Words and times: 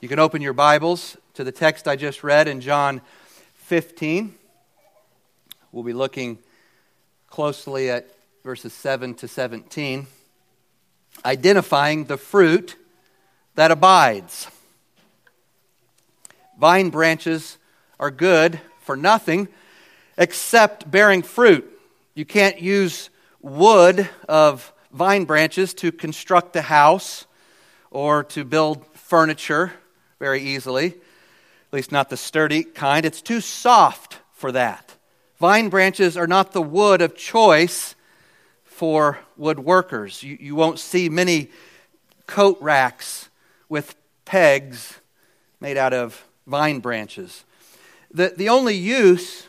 You 0.00 0.08
can 0.08 0.20
open 0.20 0.42
your 0.42 0.52
Bibles 0.52 1.16
to 1.34 1.42
the 1.42 1.50
text 1.50 1.88
I 1.88 1.96
just 1.96 2.22
read 2.22 2.46
in 2.46 2.60
John 2.60 3.00
15. 3.54 4.32
We'll 5.72 5.82
be 5.82 5.92
looking 5.92 6.38
closely 7.28 7.90
at 7.90 8.08
verses 8.44 8.72
7 8.72 9.14
to 9.14 9.26
17, 9.26 10.06
identifying 11.24 12.04
the 12.04 12.16
fruit 12.16 12.76
that 13.56 13.72
abides. 13.72 14.46
Vine 16.60 16.90
branches 16.90 17.58
are 17.98 18.12
good 18.12 18.60
for 18.78 18.96
nothing 18.96 19.48
except 20.16 20.88
bearing 20.88 21.22
fruit. 21.22 21.68
You 22.14 22.24
can't 22.24 22.60
use 22.60 23.10
wood 23.42 24.08
of 24.28 24.72
vine 24.92 25.24
branches 25.24 25.74
to 25.74 25.90
construct 25.90 26.54
a 26.54 26.62
house 26.62 27.26
or 27.90 28.22
to 28.22 28.44
build 28.44 28.86
furniture 28.94 29.72
very 30.18 30.40
easily, 30.42 30.86
at 30.86 31.72
least 31.72 31.92
not 31.92 32.10
the 32.10 32.16
sturdy 32.16 32.64
kind. 32.64 33.04
It's 33.04 33.22
too 33.22 33.40
soft 33.40 34.18
for 34.32 34.52
that. 34.52 34.94
Vine 35.38 35.68
branches 35.68 36.16
are 36.16 36.26
not 36.26 36.52
the 36.52 36.62
wood 36.62 37.00
of 37.00 37.16
choice 37.16 37.94
for 38.64 39.18
woodworkers. 39.38 40.22
You, 40.22 40.36
you 40.40 40.54
won't 40.54 40.78
see 40.78 41.08
many 41.08 41.50
coat 42.26 42.58
racks 42.60 43.28
with 43.68 43.94
pegs 44.24 45.00
made 45.60 45.76
out 45.76 45.92
of 45.92 46.24
vine 46.46 46.80
branches. 46.80 47.44
The, 48.10 48.32
the 48.36 48.48
only 48.48 48.74
use 48.74 49.48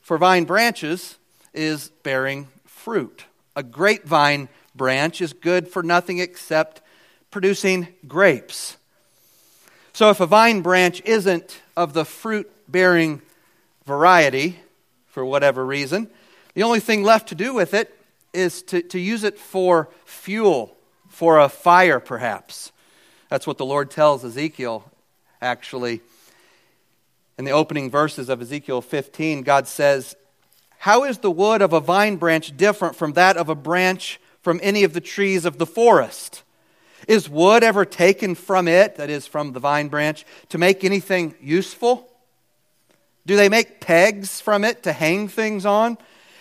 for 0.00 0.18
vine 0.18 0.44
branches 0.44 1.18
is 1.52 1.88
bearing 2.02 2.48
fruit. 2.64 3.24
A 3.56 3.62
grapevine 3.62 4.48
branch 4.74 5.20
is 5.20 5.32
good 5.32 5.68
for 5.68 5.82
nothing 5.82 6.18
except 6.18 6.82
producing 7.30 7.88
grapes. 8.06 8.76
So 9.94 10.10
if 10.10 10.18
a 10.18 10.26
vine 10.26 10.60
branch 10.60 11.00
isn't 11.04 11.62
of 11.76 11.92
the 11.92 12.04
fruit 12.04 12.50
bearing 12.68 13.22
variety, 13.86 14.58
for 15.06 15.24
whatever 15.24 15.64
reason, 15.64 16.10
the 16.54 16.64
only 16.64 16.80
thing 16.80 17.04
left 17.04 17.28
to 17.28 17.36
do 17.36 17.54
with 17.54 17.74
it 17.74 17.96
is 18.32 18.60
to, 18.62 18.82
to 18.82 18.98
use 18.98 19.22
it 19.22 19.38
for 19.38 19.88
fuel, 20.04 20.76
for 21.08 21.38
a 21.38 21.48
fire 21.48 22.00
perhaps. 22.00 22.72
That's 23.28 23.46
what 23.46 23.56
the 23.56 23.64
Lord 23.64 23.88
tells 23.88 24.24
Ezekiel, 24.24 24.90
actually. 25.40 26.00
In 27.38 27.44
the 27.44 27.52
opening 27.52 27.88
verses 27.88 28.28
of 28.28 28.42
Ezekiel 28.42 28.82
15, 28.82 29.42
God 29.42 29.68
says, 29.68 30.16
How 30.78 31.04
is 31.04 31.18
the 31.18 31.30
wood 31.30 31.62
of 31.62 31.72
a 31.72 31.78
vine 31.78 32.16
branch 32.16 32.56
different 32.56 32.96
from 32.96 33.12
that 33.12 33.36
of 33.36 33.48
a 33.48 33.54
branch 33.54 34.20
from 34.42 34.58
any 34.60 34.82
of 34.82 34.92
the 34.92 35.00
trees 35.00 35.44
of 35.44 35.58
the 35.58 35.66
forest? 35.66 36.42
Is 37.08 37.28
wood 37.28 37.62
ever 37.62 37.84
taken 37.84 38.34
from 38.34 38.68
it, 38.68 38.96
that 38.96 39.10
is, 39.10 39.26
from 39.26 39.52
the 39.52 39.60
vine 39.60 39.88
branch, 39.88 40.24
to 40.50 40.58
make 40.58 40.84
anything 40.84 41.34
useful? 41.40 42.10
Do 43.26 43.36
they 43.36 43.48
make 43.48 43.80
pegs 43.80 44.40
from 44.40 44.64
it 44.64 44.82
to 44.82 44.92
hang 44.92 45.28
things 45.28 45.64
on? 45.64 45.98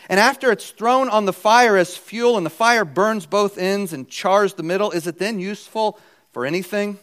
And 0.09 0.19
after 0.19 0.51
it's 0.51 0.69
thrown 0.69 1.09
on 1.09 1.25
the 1.25 1.33
fire 1.33 1.77
as 1.77 1.95
fuel 1.95 2.37
and 2.37 2.45
the 2.45 2.49
fire 2.49 2.85
burns 2.85 3.25
both 3.25 3.57
ends 3.57 3.93
and 3.93 4.09
chars 4.09 4.53
the 4.53 4.63
middle, 4.63 4.91
is 4.91 5.07
it 5.07 5.17
then 5.17 5.39
useful 5.39 5.97
for 6.31 6.45
anything? 6.45 6.99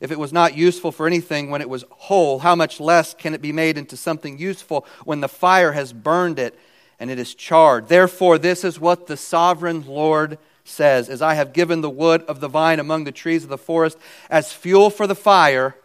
If 0.00 0.10
it 0.10 0.18
was 0.18 0.32
not 0.32 0.56
useful 0.56 0.90
for 0.90 1.06
anything 1.06 1.50
when 1.50 1.60
it 1.60 1.68
was 1.68 1.84
whole, 1.90 2.38
how 2.38 2.54
much 2.54 2.80
less 2.80 3.14
can 3.14 3.34
it 3.34 3.42
be 3.42 3.52
made 3.52 3.78
into 3.78 3.96
something 3.96 4.38
useful 4.38 4.86
when 5.04 5.20
the 5.20 5.28
fire 5.28 5.72
has 5.72 5.92
burned 5.92 6.38
it 6.38 6.58
and 6.98 7.10
it 7.10 7.18
is 7.18 7.34
charred? 7.34 7.88
Therefore, 7.88 8.38
this 8.38 8.64
is 8.64 8.80
what 8.80 9.06
the 9.06 9.16
sovereign 9.16 9.86
Lord 9.86 10.38
says 10.64 11.08
As 11.08 11.22
I 11.22 11.34
have 11.34 11.52
given 11.52 11.80
the 11.80 11.90
wood 11.90 12.22
of 12.22 12.40
the 12.40 12.48
vine 12.48 12.80
among 12.80 13.04
the 13.04 13.12
trees 13.12 13.44
of 13.44 13.50
the 13.50 13.58
forest 13.58 13.98
as 14.28 14.52
fuel 14.52 14.90
for 14.90 15.06
the 15.06 15.14
fire, 15.14 15.76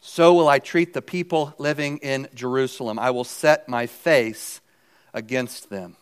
so 0.00 0.34
will 0.34 0.48
I 0.48 0.58
treat 0.58 0.94
the 0.94 1.02
people 1.02 1.54
living 1.58 1.98
in 1.98 2.28
Jerusalem. 2.34 2.98
I 2.98 3.10
will 3.10 3.24
set 3.24 3.68
my 3.68 3.86
face 3.86 4.60
against 5.12 5.68
them. 5.68 5.96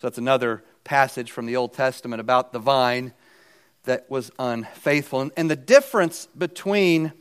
So 0.00 0.08
that's 0.08 0.18
another 0.18 0.62
passage 0.84 1.30
from 1.30 1.46
the 1.46 1.56
Old 1.56 1.72
Testament 1.72 2.20
about 2.20 2.52
the 2.52 2.58
vine 2.58 3.12
that 3.84 4.10
was 4.10 4.30
unfaithful. 4.38 5.30
And 5.36 5.50
the 5.50 5.56
difference 5.56 6.26
between 6.36 7.12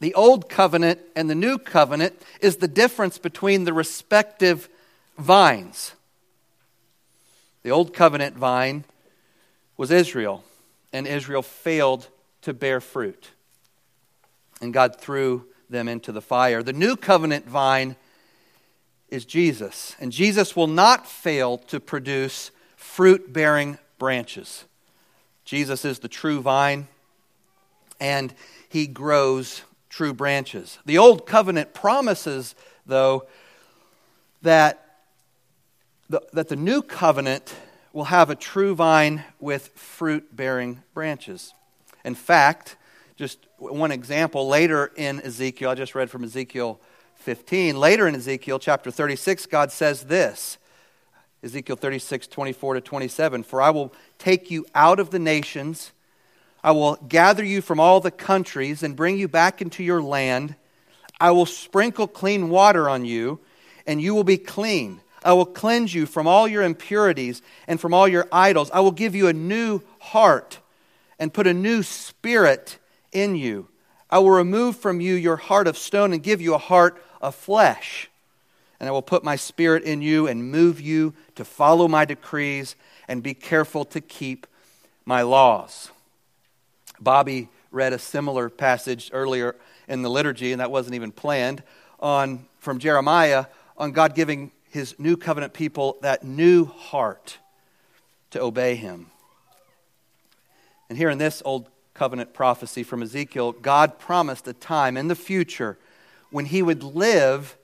the 0.00 0.14
Old 0.14 0.48
Covenant 0.48 1.00
and 1.14 1.28
the 1.28 1.34
New 1.34 1.58
Covenant 1.58 2.20
is 2.40 2.56
the 2.56 2.68
difference 2.68 3.18
between 3.18 3.64
the 3.64 3.72
respective 3.72 4.68
vines. 5.18 5.92
The 7.62 7.70
Old 7.70 7.94
Covenant 7.94 8.36
vine 8.36 8.84
was 9.76 9.90
Israel, 9.90 10.44
and 10.92 11.06
Israel 11.06 11.42
failed 11.42 12.08
to 12.42 12.52
bear 12.52 12.80
fruit. 12.80 13.30
And 14.60 14.72
God 14.72 15.00
threw 15.00 15.46
them 15.70 15.88
into 15.88 16.12
the 16.12 16.20
fire. 16.20 16.62
The 16.62 16.72
New 16.72 16.96
Covenant 16.96 17.46
vine 17.46 17.96
is 19.08 19.24
Jesus, 19.24 19.94
and 20.00 20.10
Jesus 20.10 20.56
will 20.56 20.66
not 20.66 21.06
fail 21.06 21.58
to 21.58 21.78
produce 21.78 22.50
fruit 22.76 23.32
bearing 23.32 23.78
branches. 23.98 24.64
Jesus 25.44 25.84
is 25.84 25.98
the 25.98 26.08
true 26.08 26.40
vine, 26.40 26.88
and 28.00 28.34
he 28.68 28.86
grows 28.86 29.62
true 29.88 30.14
branches. 30.14 30.78
The 30.86 30.98
Old 30.98 31.26
Covenant 31.26 31.74
promises, 31.74 32.54
though, 32.86 33.26
that 34.40 34.81
the, 36.12 36.22
that 36.34 36.48
the 36.48 36.56
new 36.56 36.82
covenant 36.82 37.54
will 37.94 38.04
have 38.04 38.28
a 38.28 38.34
true 38.34 38.74
vine 38.74 39.24
with 39.40 39.68
fruit 39.68 40.36
bearing 40.36 40.82
branches. 40.92 41.54
In 42.04 42.14
fact, 42.14 42.76
just 43.16 43.38
one 43.56 43.90
example, 43.90 44.46
later 44.46 44.92
in 44.94 45.22
Ezekiel, 45.22 45.70
I 45.70 45.74
just 45.74 45.94
read 45.94 46.10
from 46.10 46.22
Ezekiel 46.22 46.80
15. 47.16 47.78
Later 47.78 48.06
in 48.06 48.14
Ezekiel 48.14 48.58
chapter 48.58 48.90
36, 48.90 49.46
God 49.46 49.72
says 49.72 50.04
this 50.04 50.58
Ezekiel 51.42 51.76
36, 51.76 52.26
24 52.26 52.74
to 52.74 52.80
27 52.82 53.42
For 53.42 53.62
I 53.62 53.70
will 53.70 53.94
take 54.18 54.50
you 54.50 54.66
out 54.74 55.00
of 55.00 55.10
the 55.10 55.18
nations, 55.18 55.92
I 56.62 56.72
will 56.72 56.96
gather 56.96 57.44
you 57.44 57.62
from 57.62 57.80
all 57.80 58.00
the 58.00 58.10
countries 58.10 58.82
and 58.82 58.94
bring 58.94 59.16
you 59.16 59.28
back 59.28 59.62
into 59.62 59.82
your 59.82 60.02
land. 60.02 60.56
I 61.18 61.30
will 61.30 61.46
sprinkle 61.46 62.06
clean 62.06 62.50
water 62.50 62.90
on 62.90 63.06
you, 63.06 63.40
and 63.86 64.00
you 64.00 64.14
will 64.14 64.24
be 64.24 64.36
clean. 64.36 65.00
I 65.24 65.32
will 65.32 65.46
cleanse 65.46 65.94
you 65.94 66.06
from 66.06 66.26
all 66.26 66.48
your 66.48 66.62
impurities 66.62 67.42
and 67.66 67.80
from 67.80 67.94
all 67.94 68.08
your 68.08 68.26
idols. 68.32 68.70
I 68.72 68.80
will 68.80 68.92
give 68.92 69.14
you 69.14 69.28
a 69.28 69.32
new 69.32 69.80
heart 69.98 70.58
and 71.18 71.32
put 71.32 71.46
a 71.46 71.54
new 71.54 71.82
spirit 71.82 72.78
in 73.12 73.36
you. 73.36 73.68
I 74.10 74.18
will 74.18 74.30
remove 74.30 74.76
from 74.76 75.00
you 75.00 75.14
your 75.14 75.36
heart 75.36 75.66
of 75.66 75.78
stone 75.78 76.12
and 76.12 76.22
give 76.22 76.40
you 76.40 76.54
a 76.54 76.58
heart 76.58 77.02
of 77.20 77.34
flesh. 77.34 78.10
And 78.80 78.88
I 78.88 78.92
will 78.92 79.02
put 79.02 79.22
my 79.22 79.36
spirit 79.36 79.84
in 79.84 80.02
you 80.02 80.26
and 80.26 80.50
move 80.50 80.80
you 80.80 81.14
to 81.36 81.44
follow 81.44 81.86
my 81.86 82.04
decrees 82.04 82.74
and 83.06 83.22
be 83.22 83.34
careful 83.34 83.84
to 83.86 84.00
keep 84.00 84.46
my 85.04 85.22
laws. 85.22 85.90
Bobby 87.00 87.48
read 87.70 87.92
a 87.92 87.98
similar 87.98 88.48
passage 88.48 89.10
earlier 89.12 89.56
in 89.88 90.02
the 90.02 90.10
liturgy, 90.10 90.52
and 90.52 90.60
that 90.60 90.70
wasn't 90.70 90.94
even 90.94 91.12
planned, 91.12 91.62
on, 92.00 92.44
from 92.58 92.78
Jeremiah 92.78 93.46
on 93.76 93.92
God 93.92 94.14
giving 94.14 94.50
his 94.72 94.98
new 94.98 95.18
covenant 95.18 95.52
people 95.52 95.98
that 96.00 96.24
new 96.24 96.64
heart 96.64 97.36
to 98.30 98.40
obey 98.40 98.74
him. 98.74 99.06
And 100.88 100.96
here 100.96 101.10
in 101.10 101.18
this 101.18 101.42
old 101.44 101.68
covenant 101.92 102.32
prophecy 102.32 102.82
from 102.82 103.02
Ezekiel, 103.02 103.52
God 103.52 103.98
promised 103.98 104.48
a 104.48 104.54
time 104.54 104.96
in 104.96 105.08
the 105.08 105.14
future 105.14 105.76
when 106.30 106.46
he 106.46 106.62
would 106.62 106.82
live 106.82 107.58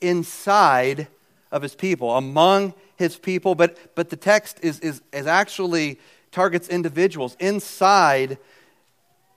inside 0.00 1.06
of 1.52 1.62
his 1.62 1.76
people, 1.76 2.16
among 2.16 2.74
his 2.96 3.16
people. 3.16 3.54
But, 3.54 3.94
but 3.94 4.10
the 4.10 4.16
text 4.16 4.58
is, 4.60 4.80
is, 4.80 5.00
is 5.12 5.28
actually 5.28 6.00
targets 6.32 6.68
individuals 6.68 7.36
inside 7.38 8.36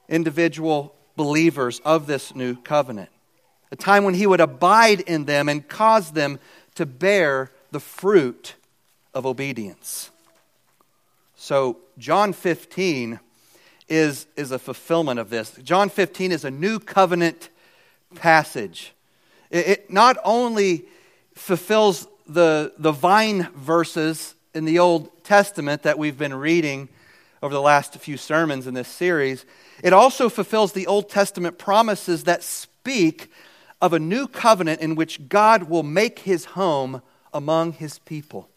individual 0.10 0.96
believers 1.16 1.82
of 1.86 2.08
this 2.08 2.34
new 2.34 2.56
covenant. 2.56 3.10
A 3.72 3.76
time 3.76 4.06
when 4.06 4.16
he 4.16 4.26
would 4.26 4.42
abide 4.42 5.02
in 5.02 5.26
them 5.26 5.48
and 5.48 5.66
cause 5.68 6.12
them 6.12 6.40
to 6.82 6.86
bear 6.88 7.52
the 7.70 7.80
fruit 7.80 8.56
of 9.14 9.24
obedience. 9.28 10.10
So, 11.36 11.78
John 12.00 12.34
15 12.34 13.20
is, 13.88 14.26
is 14.36 14.50
a 14.50 14.58
fulfillment 14.58 15.20
of 15.20 15.30
this. 15.30 15.52
John 15.62 15.90
15 15.90 16.32
is 16.32 16.44
a 16.44 16.50
new 16.50 16.80
covenant 16.80 17.50
passage. 18.16 18.94
It, 19.52 19.68
it 19.68 19.92
not 19.92 20.18
only 20.24 20.86
fulfills 21.36 22.08
the, 22.26 22.74
the 22.80 22.92
vine 22.92 23.50
verses 23.56 24.34
in 24.56 24.66
the 24.66 24.80
Old 24.80 25.24
Testament 25.24 25.84
that 25.84 26.00
we've 26.00 26.18
been 26.18 26.34
reading 26.34 26.90
over 27.44 27.54
the 27.54 27.62
last 27.62 27.94
few 27.98 28.18
sermons 28.18 28.66
in 28.66 28.74
this 28.74 28.88
series, 28.88 29.46
it 29.84 29.94
also 29.94 30.30
fulfills 30.30 30.74
the 30.74 30.88
Old 30.88 31.12
Testament 31.12 31.60
promises 31.60 32.24
that 32.24 32.42
speak 32.42 33.30
of 33.82 33.94
a 33.94 34.00
new 34.00 34.28
covenant 34.28 34.80
in 34.80 34.96
which 34.96 35.28
God 35.28 35.64
will 35.64 35.84
make 35.84 36.20
his 36.20 36.46
home 36.46 37.02
among 37.34 37.74
his 37.74 38.00
people, 38.00 38.50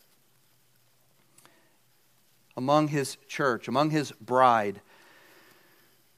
among 2.56 2.88
his 2.88 3.16
church, 3.28 3.66
among 3.66 3.90
his 3.90 4.12
bride. 4.12 4.80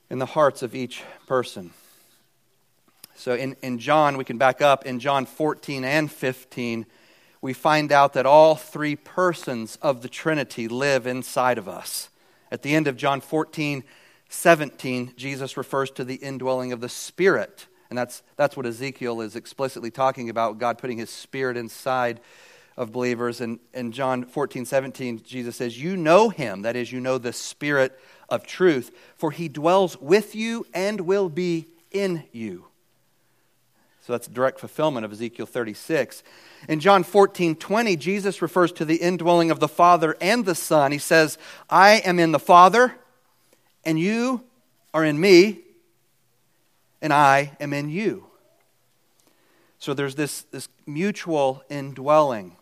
in 0.09 0.21
the 0.21 0.27
hearts 0.27 0.63
of 0.63 0.73
each 0.73 1.03
person. 1.27 1.73
So 3.17 3.35
in, 3.35 3.57
in 3.61 3.79
John, 3.81 4.17
we 4.17 4.25
can 4.25 4.39
back 4.39 4.63
up. 4.63 4.87
In 4.87 5.01
John 5.01 5.27
14 5.27 5.85
and 5.85 6.11
15, 6.11 6.87
we 7.41 7.53
find 7.53 7.91
out 7.91 8.13
that 8.13 8.27
all 8.27 8.55
three 8.55 8.95
persons 8.95 9.79
of 9.83 10.03
the 10.03 10.09
Trinity 10.09 10.69
live 10.69 11.07
inside 11.07 11.59
of 11.59 11.69
us. 11.69 12.09
At 12.53 12.63
the 12.63 12.75
end 12.75 12.87
of 12.87 12.97
John 12.97 13.21
14, 13.21 13.83
17, 14.29 15.15
Jesus 15.17 15.57
refers 15.57 15.91
to 15.93 16.05
the 16.05 16.17
indwelling 16.17 16.73
of 16.73 16.81
the 16.81 16.89
Spirit. 16.89 17.67
And 17.91 17.99
that's, 17.99 18.23
that's 18.37 18.57
what 18.57 18.67
Ezekiel 18.67 19.21
is 19.21 19.37
explicitly 19.37 19.91
talking 19.91 20.29
about 20.29 20.59
God 20.59 20.79
putting 20.79 20.99
his 20.99 21.11
Spirit 21.11 21.57
inside 21.57 22.21
of 22.77 22.93
believers. 22.93 23.41
And 23.41 23.59
in 23.73 23.93
John 23.93 24.25
14, 24.25 24.65
17, 24.65 25.23
Jesus 25.23 25.57
says, 25.57 25.81
You 25.81 25.97
know 25.97 26.29
him, 26.29 26.63
that 26.63 26.77
is, 26.77 26.93
you 26.93 27.01
know 27.01 27.19
the 27.19 27.33
Spirit 27.33 27.99
of 28.29 28.47
truth, 28.47 28.91
for 29.17 29.31
he 29.31 29.49
dwells 29.49 30.01
with 30.01 30.35
you 30.35 30.67
and 30.75 31.03
will 31.03 31.29
be 31.29 31.67
in 31.91 32.25
you. 32.33 32.67
So 34.07 34.13
that's 34.13 34.29
direct 34.29 34.61
fulfillment 34.61 35.05
of 35.05 35.11
Ezekiel 35.11 35.47
36. 35.47 36.23
In 36.69 36.79
John 36.79 37.03
14, 37.03 37.57
20, 37.57 37.97
Jesus 37.97 38.41
refers 38.41 38.71
to 38.73 38.85
the 38.85 38.97
indwelling 38.97 39.51
of 39.51 39.59
the 39.59 39.67
Father 39.67 40.17
and 40.21 40.45
the 40.45 40.55
Son. 40.55 40.93
He 40.93 40.99
says, 40.99 41.39
I 41.69 41.95
am 42.05 42.21
in 42.21 42.31
the 42.31 42.39
Father, 42.39 42.95
and 43.85 43.99
you 43.99 44.45
are 44.95 45.05
in 45.05 45.19
me, 45.19 45.59
and 47.01 47.13
I 47.13 47.57
am 47.61 47.73
in 47.73 47.89
you. 47.89 48.27
So 49.79 49.95
there's 49.95 50.15
this, 50.15 50.43
this 50.43 50.69
mutual 50.87 51.63
indwelling 51.69 52.57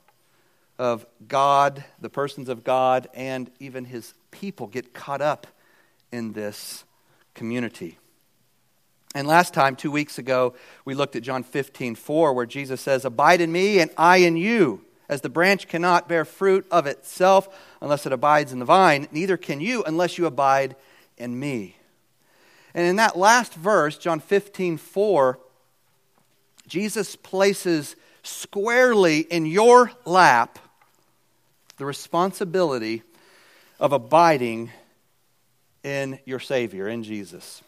of 0.78 1.06
God, 1.26 1.84
the 2.00 2.10
persons 2.10 2.48
of 2.48 2.64
God, 2.64 3.08
and 3.14 3.50
even 3.60 3.84
his 3.84 4.14
people 4.30 4.66
get 4.66 4.92
caught 4.92 5.20
up 5.20 5.46
in 6.10 6.32
this 6.32 6.84
community. 7.34 7.98
And 9.14 9.28
last 9.28 9.54
time, 9.54 9.76
two 9.76 9.92
weeks 9.92 10.18
ago, 10.18 10.54
we 10.84 10.94
looked 10.94 11.14
at 11.14 11.22
John 11.22 11.44
15, 11.44 11.94
4, 11.94 12.32
where 12.32 12.46
Jesus 12.46 12.80
says, 12.80 13.04
Abide 13.04 13.40
in 13.40 13.52
me 13.52 13.78
and 13.78 13.90
I 13.96 14.18
in 14.18 14.36
you. 14.36 14.84
As 15.08 15.20
the 15.20 15.28
branch 15.28 15.68
cannot 15.68 16.08
bear 16.08 16.24
fruit 16.24 16.66
of 16.70 16.86
itself 16.86 17.48
unless 17.80 18.06
it 18.06 18.12
abides 18.12 18.52
in 18.52 18.58
the 18.58 18.64
vine, 18.64 19.06
neither 19.12 19.36
can 19.36 19.60
you 19.60 19.84
unless 19.84 20.18
you 20.18 20.26
abide 20.26 20.74
in 21.16 21.38
me. 21.38 21.76
And 22.74 22.86
in 22.86 22.96
that 22.96 23.16
last 23.16 23.54
verse, 23.54 23.96
John 23.96 24.20
15, 24.20 24.78
4, 24.78 25.38
Jesus 26.66 27.14
places 27.16 27.94
squarely 28.22 29.20
in 29.20 29.46
your 29.46 29.92
lap 30.04 30.58
the 31.76 31.84
responsibility 31.84 33.02
of 33.78 33.92
abiding 33.92 34.70
in 35.82 36.18
your 36.24 36.40
Savior, 36.40 36.88
in 36.88 37.02
Jesus 37.02 37.62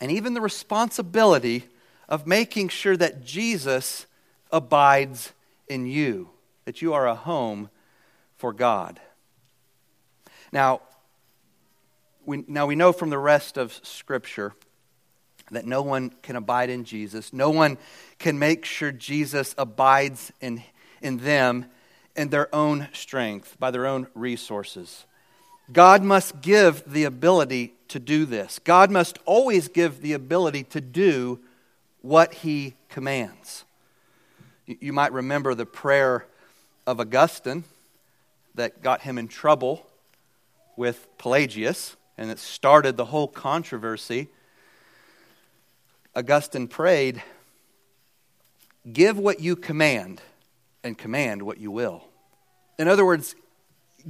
and 0.00 0.10
even 0.10 0.34
the 0.34 0.40
responsibility 0.40 1.64
of 2.08 2.26
making 2.26 2.70
sure 2.70 2.96
that 2.96 3.24
Jesus 3.24 4.06
abides 4.50 5.32
in 5.68 5.86
you, 5.86 6.30
that 6.64 6.82
you 6.82 6.94
are 6.94 7.06
a 7.06 7.14
home 7.14 7.68
for 8.38 8.52
God. 8.52 8.98
Now, 10.50 10.80
we, 12.30 12.44
now 12.46 12.64
we 12.64 12.76
know 12.76 12.92
from 12.92 13.10
the 13.10 13.18
rest 13.18 13.56
of 13.56 13.72
Scripture 13.82 14.54
that 15.50 15.66
no 15.66 15.82
one 15.82 16.10
can 16.22 16.36
abide 16.36 16.70
in 16.70 16.84
Jesus. 16.84 17.32
No 17.32 17.50
one 17.50 17.76
can 18.20 18.38
make 18.38 18.64
sure 18.64 18.92
Jesus 18.92 19.52
abides 19.58 20.32
in, 20.40 20.62
in 21.02 21.18
them 21.18 21.66
in 22.14 22.28
their 22.28 22.54
own 22.54 22.86
strength, 22.92 23.56
by 23.58 23.72
their 23.72 23.84
own 23.84 24.06
resources. 24.14 25.06
God 25.72 26.04
must 26.04 26.40
give 26.40 26.84
the 26.86 27.02
ability 27.02 27.74
to 27.88 27.98
do 27.98 28.24
this. 28.26 28.60
God 28.60 28.92
must 28.92 29.18
always 29.24 29.66
give 29.66 30.00
the 30.00 30.12
ability 30.12 30.62
to 30.64 30.80
do 30.80 31.40
what 32.00 32.32
he 32.32 32.74
commands. 32.88 33.64
You 34.66 34.92
might 34.92 35.12
remember 35.12 35.56
the 35.56 35.66
prayer 35.66 36.26
of 36.86 37.00
Augustine 37.00 37.64
that 38.54 38.82
got 38.82 39.00
him 39.00 39.18
in 39.18 39.26
trouble 39.26 39.84
with 40.76 41.08
Pelagius, 41.18 41.96
and 42.20 42.30
it 42.30 42.38
started 42.38 42.98
the 42.98 43.06
whole 43.06 43.26
controversy. 43.26 44.28
Augustine 46.14 46.68
prayed, 46.68 47.22
Give 48.92 49.18
what 49.18 49.40
you 49.40 49.56
command, 49.56 50.20
and 50.84 50.96
command 50.96 51.42
what 51.42 51.58
you 51.58 51.70
will. 51.70 52.04
In 52.78 52.88
other 52.88 53.06
words, 53.06 53.34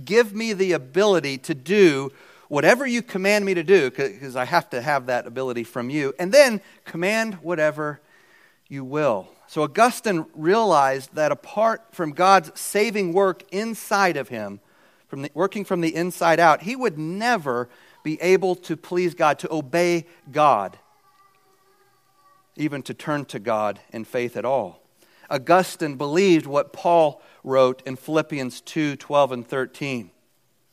give 0.04 0.34
me 0.34 0.52
the 0.52 0.72
ability 0.72 1.38
to 1.38 1.54
do 1.54 2.10
whatever 2.48 2.84
you 2.84 3.00
command 3.00 3.44
me 3.44 3.54
to 3.54 3.62
do, 3.62 3.90
because 3.90 4.34
I 4.34 4.44
have 4.44 4.68
to 4.70 4.82
have 4.82 5.06
that 5.06 5.28
ability 5.28 5.62
from 5.62 5.88
you, 5.88 6.12
and 6.18 6.32
then 6.32 6.60
command 6.84 7.34
whatever 7.34 8.00
you 8.68 8.84
will. 8.84 9.28
So 9.46 9.62
Augustine 9.62 10.26
realized 10.34 11.14
that 11.14 11.30
apart 11.30 11.82
from 11.92 12.10
God's 12.10 12.58
saving 12.58 13.12
work 13.12 13.44
inside 13.52 14.16
of 14.16 14.28
him, 14.28 14.58
from 15.06 15.22
the, 15.22 15.30
working 15.32 15.64
from 15.64 15.80
the 15.80 15.94
inside 15.94 16.40
out, 16.40 16.62
he 16.62 16.74
would 16.74 16.98
never 16.98 17.68
be 18.02 18.20
able 18.20 18.54
to 18.54 18.76
please 18.76 19.14
God, 19.14 19.38
to 19.40 19.52
obey 19.52 20.06
God, 20.30 20.78
even 22.56 22.82
to 22.82 22.94
turn 22.94 23.24
to 23.26 23.38
God 23.38 23.80
in 23.92 24.04
faith 24.04 24.36
at 24.36 24.44
all. 24.44 24.80
Augustine 25.30 25.96
believed 25.96 26.46
what 26.46 26.72
Paul 26.72 27.22
wrote 27.44 27.82
in 27.86 27.96
Philippians 27.96 28.60
2 28.62 28.96
12 28.96 29.32
and 29.32 29.46
13. 29.46 30.10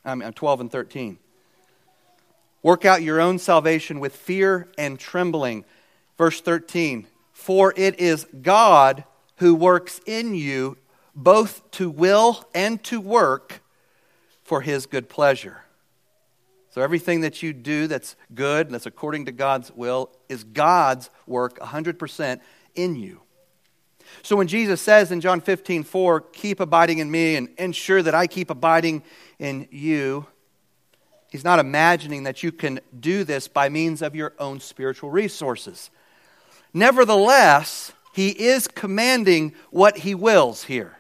I 0.04 0.16
mean, 0.16 0.28
uh, 0.28 0.32
12 0.32 0.62
and 0.62 0.72
13. 0.72 1.18
Work 2.64 2.86
out 2.86 3.04
your 3.04 3.22
own 3.22 3.40
salvation 3.40 4.00
with 4.00 4.16
fear 4.16 4.68
and 4.78 5.00
trembling. 5.00 5.64
Verse 6.18 6.42
13 6.42 7.08
For 7.34 7.74
it 7.78 8.00
is 8.00 8.26
God 8.42 9.04
who 9.38 9.54
works 9.54 10.02
in 10.06 10.34
you 10.34 10.78
both 11.16 11.70
to 11.72 11.90
will 11.90 12.46
and 12.54 12.84
to 12.86 13.00
work 13.02 13.62
for 14.44 14.62
his 14.62 14.86
good 14.86 15.10
pleasure. 15.10 15.62
So 16.78 16.84
everything 16.84 17.22
that 17.22 17.42
you 17.42 17.54
do 17.54 17.88
that's 17.88 18.16
good, 18.36 18.68
and 18.68 18.76
that's 18.76 18.86
according 18.86 19.26
to 19.26 19.32
God's 19.32 19.72
will, 19.72 20.12
is 20.30 20.44
God's 20.44 21.10
work 21.26 21.58
100% 21.58 22.40
in 22.76 22.96
you. 22.96 23.22
So 24.22 24.36
when 24.36 24.46
Jesus 24.46 24.80
says 24.80 25.12
in 25.12 25.20
John 25.20 25.42
15, 25.42 25.82
4, 25.82 26.22
keep 26.22 26.60
abiding 26.60 27.00
in 27.00 27.10
me 27.10 27.36
and 27.36 27.50
ensure 27.58 28.04
that 28.04 28.14
I 28.14 28.28
keep 28.28 28.52
abiding 28.52 29.02
in 29.40 29.68
you, 29.72 30.28
He's 31.32 31.44
not 31.44 31.58
imagining 31.58 32.22
that 32.26 32.44
you 32.44 32.52
can 32.52 32.80
do 33.00 33.24
this 33.24 33.48
by 33.48 33.70
means 33.70 34.04
of 34.04 34.16
your 34.16 34.36
own 34.38 34.60
spiritual 34.60 35.10
resources. 35.10 35.90
Nevertheless, 36.76 37.92
he 38.14 38.30
is 38.30 38.68
commanding 38.68 39.56
what 39.72 39.98
he 39.98 40.14
wills 40.14 40.66
here. 40.66 41.00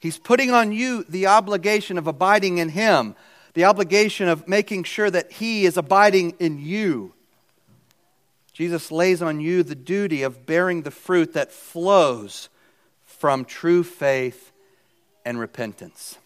He's 0.00 0.18
putting 0.18 0.50
on 0.50 0.72
you 0.72 1.04
the 1.08 1.28
obligation 1.28 1.96
of 1.96 2.08
abiding 2.08 2.58
in 2.58 2.70
him, 2.70 3.14
the 3.58 3.64
obligation 3.64 4.28
of 4.28 4.46
making 4.46 4.84
sure 4.84 5.10
that 5.10 5.32
he 5.32 5.66
is 5.66 5.76
abiding 5.76 6.32
in 6.38 6.60
you. 6.60 7.12
Jesus 8.52 8.92
lays 8.92 9.20
on 9.20 9.40
you 9.40 9.64
the 9.64 9.74
duty 9.74 10.22
of 10.22 10.46
bearing 10.46 10.82
the 10.82 10.92
fruit 10.92 11.32
that 11.32 11.50
flows 11.50 12.50
from 13.04 13.44
true 13.44 13.82
faith 13.82 14.52
and 15.24 15.40
repentance. 15.40 16.18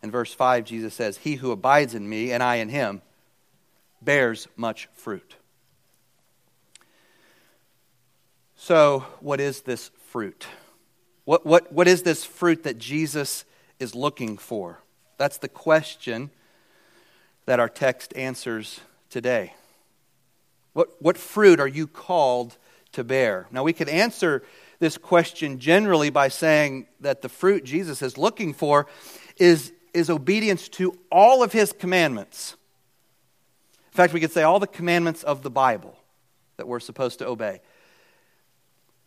In 0.00 0.12
verse 0.12 0.32
5, 0.32 0.64
Jesus 0.64 0.94
says, 0.94 1.16
He 1.16 1.34
who 1.34 1.50
abides 1.50 1.92
in 1.92 2.08
me 2.08 2.30
and 2.30 2.40
I 2.40 2.56
in 2.56 2.68
him 2.68 3.02
bears 4.00 4.46
much 4.56 4.88
fruit. 4.92 5.34
So, 8.54 9.06
what 9.18 9.40
is 9.40 9.62
this 9.62 9.90
fruit? 10.06 10.46
What, 11.24 11.44
what, 11.44 11.72
what 11.72 11.88
is 11.88 12.04
this 12.04 12.24
fruit 12.24 12.62
that 12.62 12.78
Jesus 12.78 13.44
is 13.80 13.96
looking 13.96 14.38
for? 14.38 14.78
That's 15.18 15.38
the 15.38 15.48
question 15.48 16.30
that 17.46 17.60
our 17.60 17.68
text 17.68 18.12
answers 18.16 18.80
today. 19.10 19.54
What, 20.72 20.90
what 21.00 21.16
fruit 21.16 21.60
are 21.60 21.68
you 21.68 21.86
called 21.86 22.56
to 22.92 23.04
bear? 23.04 23.46
Now, 23.50 23.62
we 23.62 23.72
could 23.72 23.88
answer 23.88 24.42
this 24.80 24.98
question 24.98 25.58
generally 25.58 26.10
by 26.10 26.28
saying 26.28 26.86
that 27.00 27.22
the 27.22 27.28
fruit 27.28 27.64
Jesus 27.64 28.02
is 28.02 28.18
looking 28.18 28.52
for 28.52 28.86
is 29.36 29.72
is 29.94 30.10
obedience 30.10 30.68
to 30.68 30.98
all 31.10 31.42
of 31.42 31.52
his 31.52 31.72
commandments. 31.72 32.56
In 33.92 33.96
fact, 33.96 34.12
we 34.12 34.20
could 34.20 34.32
say 34.32 34.42
all 34.42 34.58
the 34.58 34.66
commandments 34.66 35.22
of 35.22 35.42
the 35.42 35.50
Bible 35.50 35.96
that 36.56 36.66
we're 36.66 36.80
supposed 36.80 37.20
to 37.20 37.28
obey. 37.28 37.60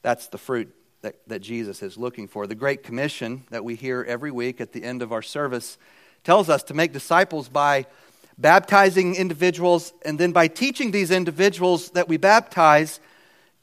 That's 0.01 0.27
the 0.27 0.38
fruit 0.38 0.74
that, 1.01 1.15
that 1.27 1.41
Jesus 1.41 1.84
is 1.84 1.98
looking 1.98 2.27
for. 2.27 2.48
The 2.48 2.56
Great 2.56 2.84
Commission 2.84 3.44
that 3.50 3.65
we 3.65 3.75
hear 3.75 4.03
every 4.08 4.32
week 4.32 4.62
at 4.62 4.72
the 4.72 4.84
end 4.84 5.01
of 5.01 5.12
our 5.12 5.22
service 5.22 5.77
tells 6.24 6.50
us 6.50 6.63
to 6.63 6.74
make 6.74 6.94
disciples 6.94 7.50
by 7.50 7.86
baptizing 8.38 9.15
individuals 9.15 9.94
and 10.06 10.20
then 10.20 10.32
by 10.32 10.48
teaching 10.48 10.91
these 10.91 11.12
individuals 11.12 11.89
that 11.91 12.08
we 12.08 12.17
baptize 12.17 13.00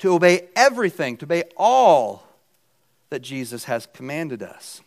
to 0.01 0.13
obey 0.15 0.49
everything, 0.57 1.17
to 1.17 1.25
obey 1.25 1.45
all 1.57 2.27
that 3.11 3.21
Jesus 3.21 3.65
has 3.65 3.87
commanded 3.87 4.43
us. 4.43 4.81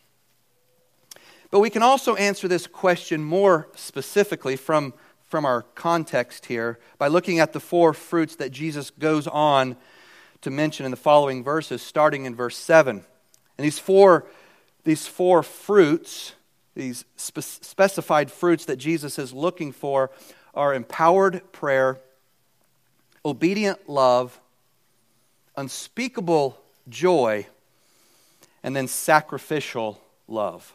But 1.50 1.62
we 1.62 1.70
can 1.70 1.82
also 1.82 2.16
answer 2.16 2.48
this 2.48 2.68
question 2.68 3.24
more 3.24 3.70
specifically 3.76 4.58
from 4.58 4.94
from 5.28 5.46
our 5.46 5.64
context 5.76 6.46
here 6.46 6.80
by 6.98 7.08
looking 7.08 7.40
at 7.40 7.54
the 7.54 7.60
four 7.60 7.94
fruits 7.94 8.38
that 8.38 8.52
Jesus 8.52 8.90
goes 8.90 9.28
on 9.28 9.76
to 10.42 10.50
mention 10.50 10.86
in 10.86 10.92
the 10.92 10.98
following 10.98 11.44
verses, 11.44 11.82
starting 11.82 12.26
in 12.26 12.34
verse 12.34 12.56
7. 12.56 13.04
And 13.58 13.66
these 13.66 13.80
four, 13.80 14.26
these 14.86 15.06
four 15.06 15.44
fruits, 15.44 16.34
these 16.78 17.06
spe- 17.16 17.42
specified 17.42 18.32
fruits 18.32 18.66
that 18.66 18.78
Jesus 18.78 19.18
is 19.18 19.34
looking 19.34 19.72
for, 19.72 20.12
are 20.54 20.74
empowered 20.74 21.52
prayer, 21.52 21.98
obedient 23.26 23.90
love, 23.90 24.40
unspeakable 25.58 26.58
joy, 26.88 27.48
and 28.64 28.76
then 28.76 28.88
sacrificial 28.88 30.00
love. 30.28 30.74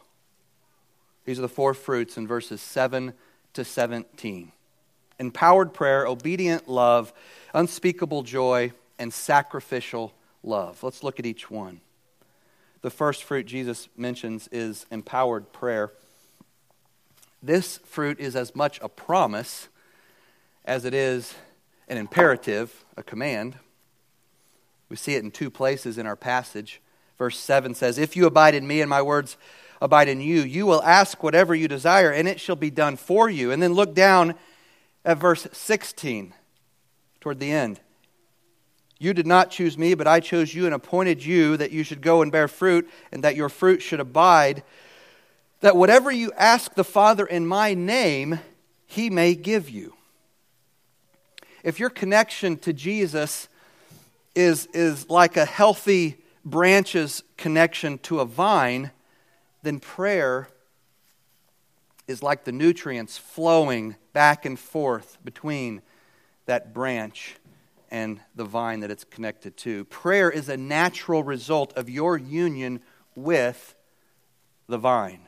These 1.25 1.39
are 1.39 1.43
the 1.43 1.49
four 1.49 1.73
fruits 1.73 2.17
in 2.17 2.27
verses 2.27 2.61
7 2.61 3.13
to 3.53 3.63
17 3.63 4.51
empowered 5.19 5.73
prayer, 5.73 6.05
obedient 6.05 6.67
love, 6.67 7.13
unspeakable 7.53 8.23
joy, 8.23 8.73
and 8.99 9.13
sacrificial 9.13 10.11
love. 10.43 10.83
Let's 10.83 11.01
look 11.03 11.19
at 11.19 11.25
each 11.25 11.49
one. 11.49 11.79
The 12.83 12.89
first 12.89 13.23
fruit 13.23 13.45
Jesus 13.45 13.87
mentions 13.95 14.49
is 14.51 14.85
empowered 14.91 15.53
prayer. 15.53 15.93
This 17.41 17.77
fruit 17.85 18.19
is 18.19 18.35
as 18.35 18.55
much 18.55 18.77
a 18.81 18.89
promise 18.89 19.69
as 20.65 20.83
it 20.83 20.93
is 20.93 21.33
an 21.87 21.97
imperative, 21.97 22.83
a 22.97 23.01
command. 23.01 23.55
We 24.89 24.97
see 24.97 25.15
it 25.15 25.23
in 25.23 25.31
two 25.31 25.49
places 25.49 25.97
in 25.97 26.05
our 26.05 26.17
passage. 26.17 26.81
Verse 27.17 27.39
7 27.39 27.73
says, 27.73 27.97
If 27.97 28.17
you 28.17 28.25
abide 28.25 28.53
in 28.53 28.67
me 28.67 28.81
and 28.81 28.89
my 28.89 29.01
words 29.01 29.37
abide 29.81 30.09
in 30.09 30.19
you, 30.19 30.41
you 30.41 30.65
will 30.65 30.83
ask 30.83 31.23
whatever 31.23 31.55
you 31.55 31.69
desire, 31.69 32.11
and 32.11 32.27
it 32.27 32.41
shall 32.41 32.57
be 32.57 32.69
done 32.69 32.97
for 32.97 33.29
you. 33.29 33.49
And 33.49 33.63
then 33.63 33.73
look 33.73 33.95
down 33.95 34.35
at 35.05 35.19
verse 35.19 35.47
16, 35.53 36.33
toward 37.21 37.39
the 37.39 37.51
end. 37.51 37.79
You 39.03 39.13
did 39.13 39.27
not 39.27 39.51
choose 39.51 39.77
me, 39.77 39.95
but 39.95 40.07
I 40.07 40.21
chose 40.21 40.55
you 40.55 40.65
and 40.65 40.73
appointed 40.73 41.25
you 41.25 41.57
that 41.57 41.71
you 41.71 41.83
should 41.83 41.99
go 41.99 42.21
and 42.21 42.31
bear 42.31 42.47
fruit, 42.47 42.89
and 43.11 43.21
that 43.25 43.35
your 43.35 43.49
fruit 43.49 43.81
should 43.81 43.99
abide, 43.99 44.63
that 45.59 45.75
whatever 45.75 46.09
you 46.09 46.31
ask 46.37 46.73
the 46.73 46.85
Father 46.85 47.25
in 47.25 47.45
my 47.45 47.73
name, 47.73 48.39
he 48.85 49.09
may 49.09 49.35
give 49.35 49.69
you. 49.69 49.95
If 51.65 51.81
your 51.81 51.89
connection 51.89 52.55
to 52.59 52.71
Jesus 52.71 53.49
is, 54.35 54.67
is 54.67 55.09
like 55.09 55.35
a 55.35 55.43
healthy 55.43 56.23
branch's 56.45 57.23
connection 57.35 57.97
to 58.03 58.21
a 58.21 58.25
vine, 58.25 58.91
then 59.63 59.81
prayer 59.81 60.47
is 62.07 62.23
like 62.23 62.45
the 62.45 62.53
nutrients 62.53 63.17
flowing 63.17 63.97
back 64.13 64.45
and 64.45 64.57
forth 64.57 65.17
between 65.25 65.81
that 66.45 66.73
branch 66.73 67.35
and 67.93 68.19
the 68.33 68.43
vine 68.43 68.79
that 68.79 68.89
it's 68.89 69.03
connected 69.03 69.55
to. 69.55 69.85
Prayer 69.85 70.31
is 70.31 70.49
a 70.49 70.57
natural 70.57 71.23
result 71.23 71.71
of 71.77 71.87
your 71.91 72.17
union 72.17 72.81
with 73.13 73.75
the 74.67 74.79
vine, 74.79 75.27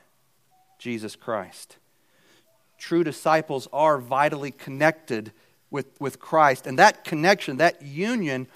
Jesus 0.80 1.16
Christ. 1.16 1.78
True 2.80 3.04
disciples 3.04 3.68
are 3.72 4.00
vitally 4.00 4.50
connected 4.50 5.32
with, 5.70 5.86
with 6.02 6.20
Christ, 6.20 6.66
and 6.66 6.80
that 6.80 7.04
connection, 7.04 7.58
that 7.58 7.84
union, 7.84 8.48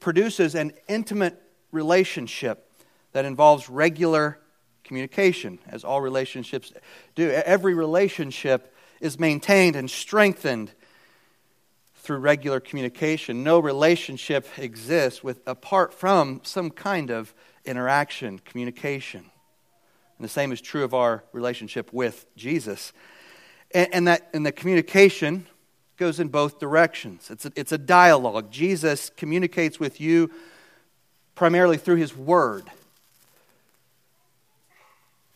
produces 0.00 0.54
an 0.54 0.72
intimate 0.88 1.38
relationship 1.70 2.72
that 3.12 3.26
involves 3.26 3.68
regular 3.68 4.40
communication, 4.84 5.58
as 5.68 5.84
all 5.84 6.00
relationships 6.00 6.72
do. 7.14 7.30
Every 7.30 7.74
relationship 7.74 8.74
is 9.02 9.18
maintained 9.18 9.76
and 9.76 9.90
strengthened 9.90 10.72
through 12.10 12.18
regular 12.18 12.58
communication. 12.58 13.44
No 13.44 13.60
relationship 13.60 14.44
exists 14.58 15.22
with, 15.22 15.38
apart 15.46 15.94
from 15.94 16.40
some 16.42 16.68
kind 16.68 17.08
of 17.08 17.32
interaction, 17.64 18.40
communication. 18.40 19.20
And 19.20 20.24
the 20.24 20.28
same 20.28 20.50
is 20.50 20.60
true 20.60 20.82
of 20.82 20.92
our 20.92 21.22
relationship 21.32 21.92
with 21.92 22.26
Jesus. 22.34 22.92
And, 23.70 23.94
and 23.94 24.08
that 24.08 24.28
and 24.34 24.44
the 24.44 24.50
communication 24.50 25.46
goes 25.98 26.18
in 26.18 26.26
both 26.26 26.58
directions. 26.58 27.30
It's 27.30 27.46
a, 27.46 27.52
it's 27.54 27.70
a 27.70 27.78
dialogue. 27.78 28.50
Jesus 28.50 29.12
communicates 29.16 29.78
with 29.78 30.00
you 30.00 30.32
primarily 31.36 31.76
through 31.76 31.94
his 31.94 32.16
word 32.16 32.64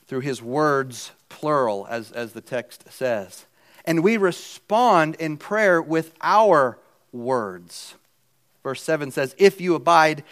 through 0.09 0.21
his 0.21 0.43
words, 0.43 1.13
plural, 1.29 1.87
as, 1.89 2.11
as 2.11 2.33
the 2.33 2.41
text 2.41 2.91
says. 2.91 3.47
And 3.85 4.03
we 4.03 4.17
respond 4.17 5.17
in 5.17 5.37
prayer 5.37 5.81
with 5.81 6.15
our 6.21 6.79
words. 7.13 7.95
Verse 8.63 8.83
7 8.83 9.11
says, 9.11 9.35
If 9.39 9.61
you 9.61 9.75
abide, 9.75 10.25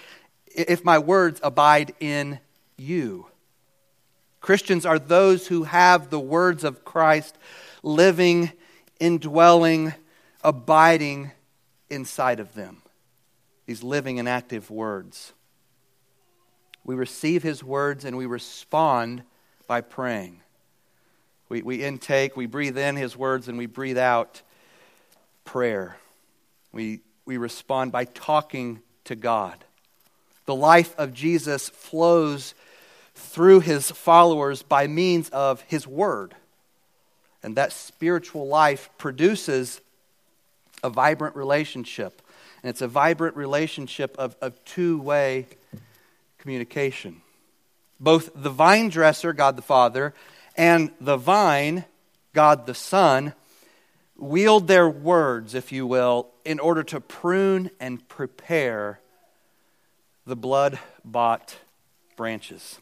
if 0.47 0.85
my 0.85 0.99
words 0.99 1.41
abide 1.43 1.95
in 2.01 2.41
you. 2.77 3.27
Christians 4.41 4.85
are 4.85 4.99
those 4.99 5.47
who 5.47 5.65
have 5.65 6.11
the 6.11 6.21
words 6.21 6.65
of 6.65 6.85
Christ 6.85 7.39
living, 7.83 8.51
indwelling, 8.99 9.95
abiding 10.43 11.31
inside 11.89 12.41
of 12.41 12.55
them. 12.55 12.83
These 13.67 13.83
living 13.83 14.19
and 14.19 14.29
active 14.29 14.71
words. 14.71 15.33
We 16.85 16.97
receive 16.97 17.45
his 17.45 17.63
words 17.63 18.05
and 18.05 18.17
we 18.17 18.27
respond 18.27 19.23
by 19.69 19.81
praying. 19.81 20.42
We, 21.53 21.61
we 21.61 21.85
intake, 21.85 22.35
we 22.35 22.47
breathe 22.47 22.79
in 22.79 22.97
his 22.97 23.15
words, 23.15 23.47
and 23.47 23.59
we 23.59 23.67
breathe 23.67 23.99
out 23.99 24.41
prayer. 25.45 25.99
We, 26.73 27.01
we 27.27 27.37
respond 27.37 27.93
by 27.93 28.07
talking 28.07 28.81
to 29.05 29.15
God. 29.15 29.63
The 30.47 30.55
life 30.55 30.95
of 30.97 31.13
Jesus 31.13 31.69
flows 31.69 32.55
through 33.15 33.61
his 33.61 33.91
followers 33.91 34.63
by 34.63 34.87
means 34.87 35.29
of 35.29 35.61
his 35.69 35.87
word. 35.87 36.35
And 37.43 37.55
that 37.57 37.73
spiritual 37.73 38.49
life 38.49 38.89
produces 38.97 39.83
a 40.83 40.89
vibrant 40.89 41.37
relationship. 41.37 42.23
And 42.63 42.71
it's 42.71 42.81
a 42.81 42.89
vibrant 42.89 43.37
relationship 43.37 44.17
of, 44.17 44.37
of 44.41 44.65
two 44.65 45.03
way 45.03 45.49
communication 46.39 47.21
both 48.03 48.31
the 48.35 48.51
vine 48.51 48.89
dresser, 48.89 49.33
God 49.33 49.57
the 49.57 49.63
Father, 49.63 50.13
and 50.57 50.91
the 51.01 51.17
vine, 51.17 51.85
God 52.33 52.67
the 52.67 52.75
Son, 52.75 53.35
wield 54.17 54.69
their 54.69 54.89
words, 54.89 55.55
if 55.55 55.73
you 55.73 55.87
will, 55.87 56.29
in 56.45 56.61
order 56.61 56.83
to 56.83 57.01
prune 57.01 57.71
and 57.81 58.07
prepare 58.09 59.01
the 60.27 60.37
blood 60.37 60.79
bought 61.05 61.57
branches. 62.17 62.79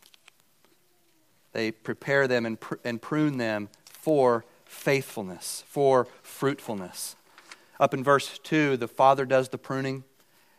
They 1.52 1.72
prepare 1.72 2.28
them 2.28 2.46
and, 2.46 2.60
pr- 2.60 2.74
and 2.84 3.00
prune 3.00 3.38
them 3.38 3.68
for 3.84 4.44
faithfulness, 4.64 5.64
for 5.66 6.06
fruitfulness. 6.22 7.16
Up 7.78 7.94
in 7.94 8.04
verse 8.04 8.38
2, 8.42 8.76
the 8.76 8.88
Father 8.88 9.24
does 9.24 9.48
the 9.48 9.58
pruning. 9.58 10.04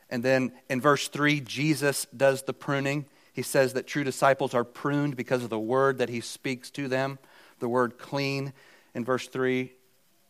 And 0.10 0.24
then 0.24 0.52
in 0.70 0.82
verse 0.82 1.08
3, 1.08 1.40
Jesus 1.40 2.08
does 2.16 2.44
the 2.44 2.54
pruning. 2.54 3.06
He 3.34 3.42
says 3.42 3.74
that 3.74 3.88
true 3.88 4.04
disciples 4.04 4.54
are 4.54 4.64
pruned 4.64 5.16
because 5.16 5.44
of 5.44 5.50
the 5.50 5.60
word 5.60 5.98
that 6.00 6.10
he 6.10 6.22
speaks 6.22 6.70
to 6.72 6.88
them. 6.88 7.20
The 7.60 7.70
word 7.70 7.98
clean 7.98 8.54
in 8.94 9.06
verse 9.06 9.28
3 9.28 9.72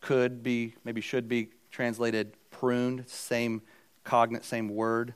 could 0.00 0.42
be, 0.42 0.74
maybe 0.84 1.00
should 1.00 1.28
be 1.28 1.48
translated 1.70 2.32
pruned, 2.50 3.08
same 3.08 3.62
cognate, 4.04 4.44
same 4.44 4.68
word. 4.68 5.14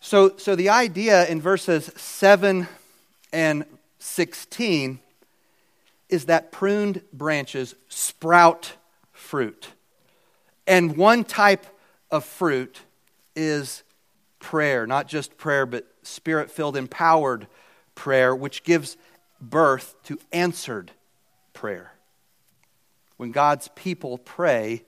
So, 0.00 0.36
so 0.36 0.54
the 0.54 0.68
idea 0.68 1.26
in 1.26 1.40
verses 1.40 1.90
7 1.96 2.68
and 3.32 3.64
16 3.98 4.98
is 6.08 6.26
that 6.26 6.52
pruned 6.52 7.02
branches 7.12 7.74
sprout 7.88 8.74
fruit. 9.12 9.68
And 10.66 10.96
one 10.96 11.24
type 11.24 11.66
of 12.10 12.24
fruit 12.24 12.80
is 13.34 13.82
prayer, 14.38 14.86
not 14.86 15.08
just 15.08 15.36
prayer, 15.36 15.66
but 15.66 15.91
spirit 16.02 16.50
filled, 16.50 16.76
empowered 16.76 17.46
prayer, 17.94 18.34
which 18.34 18.64
gives 18.64 18.96
birth 19.40 19.94
to 20.04 20.18
answered 20.32 20.92
prayer. 21.52 21.92
When 23.16 23.32
God's 23.32 23.68
people 23.74 24.18
pray, 24.18 24.84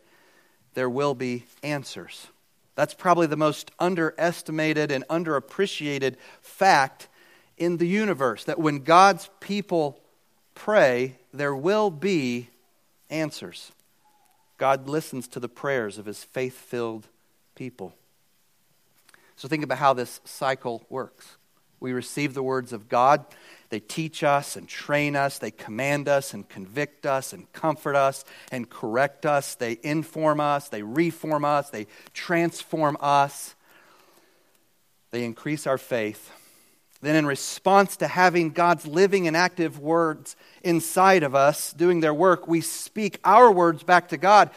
there 0.75 0.91
will 0.91 1.15
be 1.15 1.45
answers. 1.63 2.29
That's 2.75 2.95
probably 2.95 3.27
the 3.27 3.37
most 3.37 3.71
underestimated 3.79 4.91
and 4.91 5.07
underappreciated 5.09 6.17
fact 6.41 7.09
in 7.57 7.77
the 7.77 7.87
universe 7.87 8.45
that 8.45 8.59
when 8.59 8.81
God's 8.81 9.31
people 9.41 10.01
pray, 10.55 11.17
there 11.33 11.55
will 11.55 11.91
be 11.91 12.49
answers. 13.11 13.71
God 14.59 14.89
listens 14.89 15.29
to 15.29 15.41
the 15.41 15.49
prayers 15.49 15.99
of 15.99 16.07
his 16.07 16.25
faith 16.25 16.57
filled 16.57 17.09
people. 17.55 17.95
So 19.37 19.49
think 19.49 19.65
about 19.65 19.79
how 19.79 19.95
this 19.95 20.21
cycle 20.25 20.85
works. 20.89 21.37
We 21.81 21.93
receive 21.93 22.33
the 22.33 22.43
words 22.43 22.73
of 22.73 22.89
God, 22.89 23.27
They 23.69 23.81
teach 23.81 24.25
us 24.25 24.57
and 24.57 24.69
train 24.69 25.17
us. 25.17 25.39
They 25.39 25.51
command 25.51 26.09
us 26.09 26.33
and 26.33 26.49
convict 26.49 27.05
us 27.05 27.33
and 27.33 27.53
comfort 27.53 27.97
us 27.97 28.25
and 28.51 28.71
correct 28.71 29.27
us. 29.27 29.55
They 29.55 29.79
inform 29.83 30.41
us. 30.41 30.69
They 30.69 30.83
reform 30.83 31.45
us. 31.45 31.71
They 31.71 31.87
transform 32.15 32.97
us. 33.01 33.55
They 35.11 35.25
increase 35.25 35.67
our 35.67 35.77
faith. 35.77 36.31
Then, 37.03 37.17
in 37.17 37.27
response 37.27 37.99
to 37.99 38.09
having 38.09 38.51
God's 38.51 38.87
living 38.87 39.27
and 39.27 39.37
active 39.37 39.79
words 39.79 40.37
inside 40.63 41.23
of 41.23 41.35
us 41.35 41.75
doing 41.75 42.01
their 42.01 42.15
work, 42.15 42.49
we 42.49 42.63
speak 42.63 43.21
our 43.25 43.53
words 43.53 43.83
back 43.83 44.09
to 44.09 44.17
God. 44.17 44.49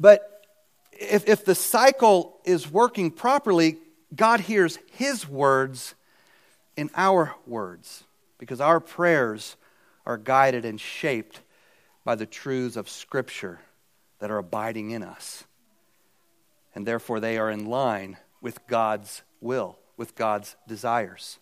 But 0.00 0.46
if, 0.92 1.28
if 1.28 1.44
the 1.44 1.54
cycle 1.54 2.40
is 2.46 2.70
working 2.70 3.10
properly, 3.10 3.76
God 4.14 4.40
hears 4.40 4.78
His 4.92 5.28
words 5.28 5.94
in 6.76 6.90
our 6.94 7.34
words 7.46 8.04
because 8.38 8.60
our 8.60 8.80
prayers 8.80 9.56
are 10.04 10.16
guided 10.16 10.64
and 10.64 10.80
shaped 10.80 11.40
by 12.04 12.14
the 12.14 12.26
truths 12.26 12.76
of 12.76 12.88
Scripture 12.88 13.60
that 14.18 14.30
are 14.30 14.38
abiding 14.38 14.90
in 14.90 15.02
us. 15.02 15.44
And 16.74 16.86
therefore, 16.86 17.20
they 17.20 17.38
are 17.38 17.50
in 17.50 17.66
line 17.66 18.16
with 18.40 18.66
God's 18.66 19.22
will, 19.40 19.78
with 19.96 20.14
God's 20.14 20.56
desires. 20.66 21.38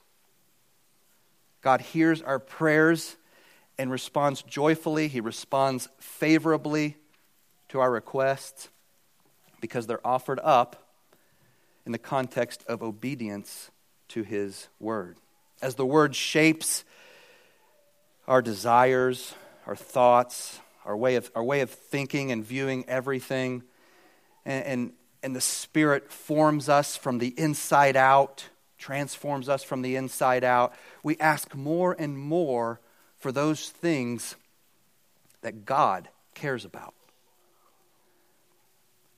God 1.62 1.80
hears 1.80 2.22
our 2.22 2.38
prayers 2.38 3.16
and 3.78 3.90
responds 3.90 4.42
joyfully. 4.42 5.08
He 5.08 5.20
responds 5.20 5.88
favorably 5.98 6.96
to 7.68 7.80
our 7.80 7.90
requests 7.90 8.68
because 9.60 9.86
they're 9.86 10.06
offered 10.06 10.40
up 10.42 10.79
in 11.86 11.92
the 11.92 11.98
context 11.98 12.64
of 12.68 12.82
obedience 12.82 13.70
to 14.08 14.22
His 14.22 14.68
Word. 14.78 15.16
As 15.62 15.74
the 15.74 15.86
Word 15.86 16.14
shapes 16.14 16.84
our 18.26 18.42
desires, 18.42 19.34
our 19.66 19.76
thoughts, 19.76 20.60
our 20.84 20.96
way 20.96 21.16
of, 21.16 21.30
our 21.34 21.44
way 21.44 21.60
of 21.60 21.70
thinking 21.70 22.32
and 22.32 22.44
viewing 22.44 22.84
everything. 22.88 23.62
And, 24.44 24.64
and, 24.64 24.92
and 25.22 25.36
the 25.36 25.40
Spirit 25.40 26.12
forms 26.12 26.68
us 26.68 26.96
from 26.96 27.18
the 27.18 27.34
inside 27.38 27.96
out, 27.96 28.48
transforms 28.78 29.48
us 29.48 29.62
from 29.62 29.82
the 29.82 29.96
inside 29.96 30.44
out. 30.44 30.74
We 31.02 31.16
ask 31.18 31.54
more 31.54 31.94
and 31.98 32.18
more 32.18 32.80
for 33.18 33.32
those 33.32 33.68
things 33.68 34.36
that 35.42 35.64
God 35.64 36.08
cares 36.34 36.64
about. 36.64 36.94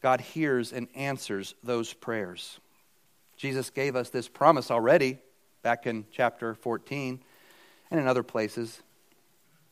God 0.02 0.20
hears 0.20 0.72
and 0.72 0.88
answers 0.94 1.54
those 1.62 1.92
prayers. 1.92 2.58
Jesus 3.36 3.70
gave 3.70 3.96
us 3.96 4.10
this 4.10 4.28
promise 4.28 4.70
already 4.70 5.18
back 5.62 5.86
in 5.86 6.04
chapter 6.12 6.54
14 6.54 7.20
and 7.90 8.00
in 8.00 8.06
other 8.06 8.24
places. 8.24 8.82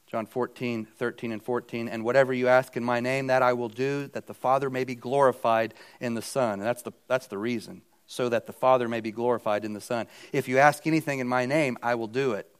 John 0.06 0.26
14, 0.26 0.86
13, 0.96 1.32
and 1.32 1.42
14. 1.42 1.88
And 1.88 2.04
whatever 2.04 2.32
you 2.32 2.48
ask 2.48 2.76
in 2.76 2.84
my 2.84 3.00
name, 3.00 3.28
that 3.28 3.42
I 3.42 3.52
will 3.52 3.68
do, 3.68 4.08
that 4.08 4.26
the 4.26 4.34
Father 4.34 4.70
may 4.70 4.84
be 4.84 4.94
glorified 4.94 5.74
in 6.00 6.14
the 6.14 6.22
Son. 6.22 6.54
And 6.54 6.62
that's 6.62 6.82
the, 6.82 6.92
that's 7.06 7.28
the 7.28 7.38
reason, 7.38 7.82
so 8.06 8.28
that 8.28 8.46
the 8.46 8.52
Father 8.52 8.88
may 8.88 9.00
be 9.00 9.12
glorified 9.12 9.64
in 9.64 9.72
the 9.72 9.80
Son. 9.80 10.08
If 10.32 10.48
you 10.48 10.58
ask 10.58 10.86
anything 10.86 11.20
in 11.20 11.28
my 11.28 11.46
name, 11.46 11.76
I 11.82 11.94
will 11.94 12.08
do 12.08 12.32
it. 12.32 12.52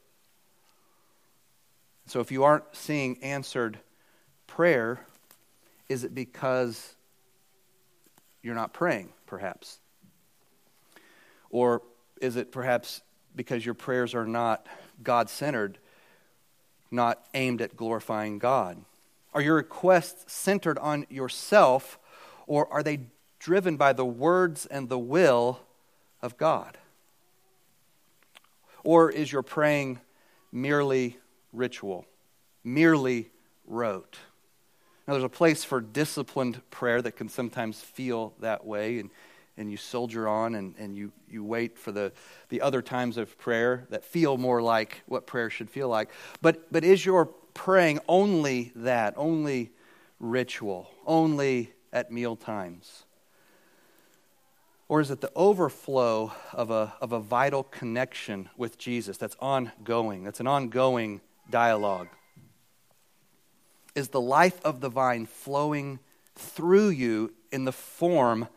So 2.06 2.20
if 2.20 2.30
you 2.30 2.44
aren't 2.44 2.64
seeing 2.72 3.22
answered 3.22 3.78
prayer, 4.46 5.00
is 5.88 6.04
it 6.04 6.14
because 6.14 6.94
you're 8.42 8.54
not 8.54 8.72
praying, 8.72 9.10
perhaps? 9.26 9.78
Or 11.50 11.82
is 12.20 12.36
it 12.36 12.52
perhaps 12.52 13.02
because 13.34 13.64
your 13.64 13.74
prayers 13.74 14.14
are 14.14 14.26
not 14.26 14.66
God 15.02 15.28
centered? 15.30 15.78
not 16.90 17.24
aimed 17.34 17.62
at 17.62 17.76
glorifying 17.76 18.38
God? 18.38 18.78
Are 19.32 19.40
your 19.40 19.56
requests 19.56 20.32
centered 20.32 20.78
on 20.78 21.06
yourself, 21.08 21.98
or 22.46 22.72
are 22.72 22.82
they 22.82 23.00
driven 23.38 23.76
by 23.76 23.92
the 23.92 24.04
words 24.04 24.66
and 24.66 24.88
the 24.88 24.98
will 24.98 25.60
of 26.20 26.36
God? 26.36 26.78
Or 28.82 29.10
is 29.10 29.30
your 29.30 29.42
praying 29.42 30.00
merely 30.50 31.18
ritual, 31.52 32.06
merely 32.64 33.30
rote? 33.66 34.18
Now, 35.06 35.14
there's 35.14 35.24
a 35.24 35.28
place 35.28 35.64
for 35.64 35.80
disciplined 35.80 36.60
prayer 36.70 37.02
that 37.02 37.12
can 37.12 37.28
sometimes 37.28 37.80
feel 37.80 38.34
that 38.40 38.64
way, 38.64 38.98
and 38.98 39.10
and 39.60 39.70
you 39.70 39.76
soldier 39.76 40.26
on 40.26 40.54
and, 40.54 40.74
and 40.78 40.96
you, 40.96 41.12
you 41.28 41.44
wait 41.44 41.78
for 41.78 41.92
the, 41.92 42.12
the 42.48 42.62
other 42.62 42.80
times 42.80 43.18
of 43.18 43.36
prayer 43.38 43.86
that 43.90 44.04
feel 44.04 44.38
more 44.38 44.62
like 44.62 45.02
what 45.06 45.26
prayer 45.26 45.50
should 45.50 45.70
feel 45.70 45.88
like. 45.88 46.08
But, 46.40 46.72
but 46.72 46.82
is 46.82 47.04
your 47.04 47.26
praying 47.52 48.00
only 48.08 48.72
that, 48.74 49.12
only 49.18 49.70
ritual, 50.18 50.90
only 51.06 51.72
at 51.92 52.10
meal 52.10 52.36
times? 52.36 53.04
Or 54.88 55.00
is 55.02 55.10
it 55.10 55.20
the 55.20 55.30
overflow 55.36 56.32
of 56.54 56.70
a, 56.70 56.94
of 57.00 57.12
a 57.12 57.20
vital 57.20 57.62
connection 57.62 58.48
with 58.56 58.78
Jesus 58.78 59.18
that's 59.18 59.36
ongoing, 59.40 60.24
that's 60.24 60.40
an 60.40 60.46
ongoing 60.46 61.20
dialogue? 61.50 62.08
Is 63.94 64.08
the 64.08 64.20
life 64.20 64.60
of 64.64 64.80
the 64.80 64.88
vine 64.88 65.26
flowing 65.26 65.98
through 66.36 66.90
you 66.90 67.32
in 67.50 67.64
the 67.64 67.72
form 67.72 68.48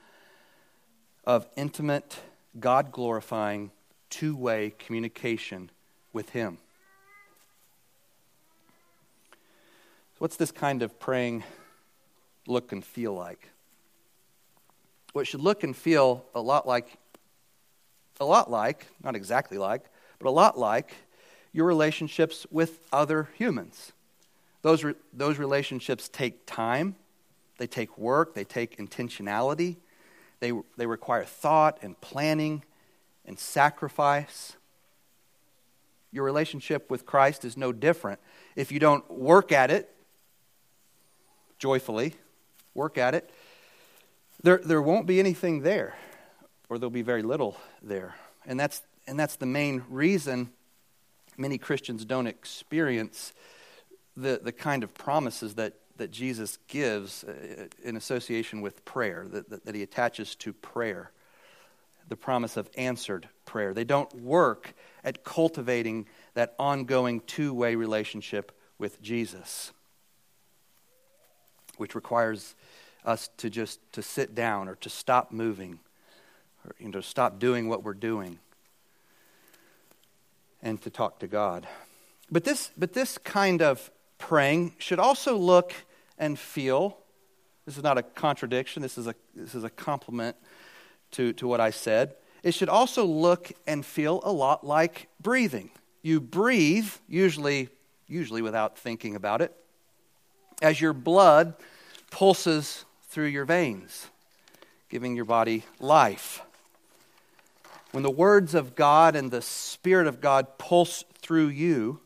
of 1.26 1.48
intimate, 1.56 2.19
God 2.60 2.91
glorifying, 2.91 3.72
two 4.10 4.36
way 4.36 4.74
communication 4.78 5.72
with 6.12 6.30
Him. 6.30 6.58
So, 10.13 10.17
what's 10.19 10.36
this 10.36 10.52
kind 10.52 10.84
of 10.84 11.00
praying 11.00 11.43
look 12.46 12.72
and 12.72 12.86
feel 12.86 13.13
like? 13.13 13.50
Well, 15.13 15.22
it 15.22 15.26
should 15.26 15.41
look 15.41 15.63
and 15.63 15.76
feel 15.76 16.26
a 16.36 16.41
lot 16.41 16.67
like, 16.67 16.98
a 18.19 18.26
lot 18.26 18.52
like, 18.52 18.86
not 19.04 19.15
exactly 19.15 19.58
like, 19.58 19.86
but 20.19 20.28
a 20.28 20.32
lot 20.32 20.58
like 20.58 20.93
your 21.52 21.65
relationships 21.65 22.46
with 22.52 22.80
other 22.91 23.30
humans. 23.38 23.92
Those, 24.63 24.84
re- 24.84 24.95
those 25.13 25.38
relationships 25.38 26.10
take 26.10 26.45
time, 26.45 26.95
they 27.60 27.67
take 27.67 27.97
work, 27.97 28.34
they 28.34 28.45
take 28.45 28.78
intentionality, 28.78 29.78
they, 30.39 30.52
they 30.78 30.88
require 30.88 31.23
thought 31.23 31.78
and 31.82 31.99
planning 32.02 32.63
and 33.26 33.38
sacrifice. 33.38 34.54
Your 36.12 36.23
relationship 36.23 36.89
with 36.89 37.06
Christ 37.06 37.45
is 37.45 37.56
no 37.56 37.71
different. 37.71 38.19
If 38.56 38.71
you 38.71 38.80
don't 38.80 39.10
work 39.12 39.52
at 39.52 39.69
it 39.69 39.93
joyfully, 41.60 42.15
work 42.73 42.97
at 42.97 43.15
it, 43.15 43.30
there, 44.41 44.60
there 44.63 44.82
won't 44.82 45.08
be 45.08 45.19
anything 45.19 45.62
there, 45.62 45.95
or 46.69 46.78
there'll 46.78 46.89
be 46.89 47.02
very 47.02 47.21
little 47.21 47.58
there. 47.82 48.15
And 48.45 48.60
that's, 48.60 48.82
and 49.08 49.19
that's 49.19 49.36
the 49.36 49.45
main 49.45 49.84
reason 49.89 50.52
many 51.38 51.58
Christians 51.58 52.06
don't 52.06 52.28
experience 52.28 53.34
the, 54.15 54.39
the 54.43 54.52
kind 54.52 54.84
of 54.84 54.93
promises 54.93 55.56
that 55.56 55.73
that 55.97 56.12
Jesus 56.12 56.58
gives 56.67 57.23
uh, 57.23 57.67
in 57.84 57.95
association 57.95 58.62
with 58.62 58.84
prayer, 58.86 59.28
that, 59.30 59.65
that, 59.65 59.76
he 59.76 59.84
attaches 59.84 60.36
to 60.36 60.54
prayer, 60.54 61.12
the 62.10 62.15
promise 62.15 62.58
of 62.58 62.69
answered 62.76 63.30
prayer. 63.45 63.73
They 63.73 63.84
don't 63.84 64.13
work 64.21 64.73
at 65.04 65.23
cultivating 65.23 66.08
that 66.34 66.56
ongoing 66.58 67.21
two 67.21 67.54
way 67.54 67.76
relationship 67.76 68.52
with 68.78 69.02
Jesus, 69.02 69.71
which 71.78 71.95
requires 71.95 72.56
us 73.06 73.30
to 73.38 73.49
just 73.49 73.80
to 73.93 74.02
sit 74.02 74.34
down 74.34 74.67
or 74.67 74.76
to 74.76 74.89
stop 74.89 75.32
moving 75.32 75.80
or 76.65 76.76
you 76.80 76.89
know, 76.89 77.02
stop 77.02 77.39
doing 77.39 77.67
what 77.67 77.84
we're 77.84 77.93
doing 77.93 78.39
and 80.62 80.82
to 80.82 80.89
talk 80.89 81.19
to 81.19 81.28
God. 81.28 81.67
But 82.32 82.45
this, 82.45 82.71
but 82.78 82.93
this 82.93 83.17
kind 83.17 83.62
of 83.62 83.91
praying 84.27 84.73
should 84.77 84.99
also 84.99 85.36
look 85.36 85.73
and 86.17 86.39
feel. 86.39 86.97
This 87.65 87.75
is 87.75 87.83
not 87.83 87.97
a 87.97 88.03
contradiction, 88.03 88.81
this 88.81 88.97
is 88.97 89.05
a, 89.05 89.15
this 89.36 89.53
is 89.53 89.65
a 89.65 89.69
complement 89.69 90.38
to, 91.12 91.33
to 91.33 91.47
what 91.47 91.59
I 91.59 91.71
said. 91.71 92.15
It 92.41 92.53
should 92.53 92.69
also 92.69 93.05
look 93.05 93.51
and 93.67 93.86
feel 93.86 94.21
a 94.23 94.31
lot 94.31 94.65
like 94.65 95.07
breathing. 95.21 95.71
You 96.01 96.21
breathe, 96.21 96.89
usually, 97.07 97.67
usually 98.07 98.41
without 98.41 98.77
thinking 98.77 99.15
about 99.15 99.41
it, 99.41 99.53
as 100.62 100.79
your 100.79 100.93
blood 100.93 101.55
pulses 102.09 102.86
through 103.09 103.27
your 103.27 103.45
veins, 103.45 104.07
giving 104.89 105.17
your 105.17 105.25
body 105.25 105.63
life. 105.79 106.41
When 107.91 108.03
the 108.03 108.09
words 108.09 108.55
of 108.55 108.75
God 108.75 109.17
and 109.17 109.31
the 109.31 109.41
Spirit 109.41 110.07
of 110.07 110.21
God 110.21 110.57
pulse 110.57 111.03
through 111.21 111.47
you, 111.47 111.99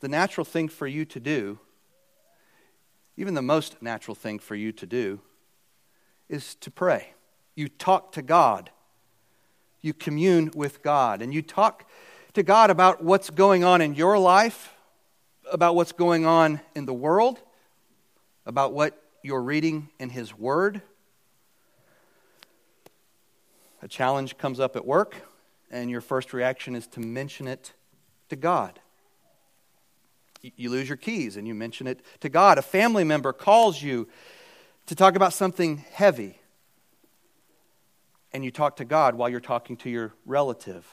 the 0.00 0.08
natural 0.08 0.44
thing 0.44 0.68
for 0.68 0.86
you 0.86 1.04
to 1.06 1.20
do, 1.20 1.58
even 3.16 3.34
the 3.34 3.42
most 3.42 3.82
natural 3.82 4.14
thing 4.14 4.38
for 4.38 4.54
you 4.54 4.72
to 4.72 4.86
do, 4.86 5.20
is 6.28 6.54
to 6.56 6.70
pray. 6.70 7.14
You 7.54 7.68
talk 7.68 8.12
to 8.12 8.22
God. 8.22 8.70
You 9.80 9.92
commune 9.92 10.50
with 10.54 10.82
God. 10.82 11.22
And 11.22 11.34
you 11.34 11.42
talk, 11.42 11.84
to 12.38 12.42
God 12.44 12.70
about 12.70 13.02
what's 13.02 13.30
going 13.30 13.64
on 13.64 13.80
in 13.80 13.94
your 13.94 14.18
life, 14.18 14.74
about 15.50 15.74
what's 15.74 15.90
going 15.90 16.24
on 16.24 16.60
in 16.76 16.86
the 16.86 16.94
world, 16.94 17.40
about 18.46 18.72
what 18.72 19.02
you're 19.22 19.42
reading 19.42 19.88
in 19.98 20.10
His 20.10 20.36
Word. 20.38 20.82
A 23.82 23.88
challenge 23.88 24.38
comes 24.38 24.60
up 24.60 24.76
at 24.76 24.86
work, 24.86 25.16
and 25.70 25.90
your 25.90 26.00
first 26.00 26.32
reaction 26.32 26.76
is 26.76 26.86
to 26.88 27.00
mention 27.00 27.48
it 27.48 27.72
to 28.28 28.36
God. 28.36 28.78
You 30.56 30.70
lose 30.70 30.88
your 30.88 30.96
keys 30.96 31.36
and 31.36 31.46
you 31.46 31.54
mention 31.54 31.86
it 31.86 32.00
to 32.20 32.28
God. 32.28 32.58
A 32.58 32.62
family 32.62 33.04
member 33.04 33.32
calls 33.32 33.82
you 33.82 34.08
to 34.86 34.94
talk 34.94 35.16
about 35.16 35.32
something 35.32 35.84
heavy, 35.92 36.38
and 38.32 38.44
you 38.44 38.50
talk 38.50 38.76
to 38.76 38.84
God 38.84 39.14
while 39.14 39.28
you're 39.28 39.40
talking 39.40 39.76
to 39.78 39.90
your 39.90 40.14
relative. 40.24 40.86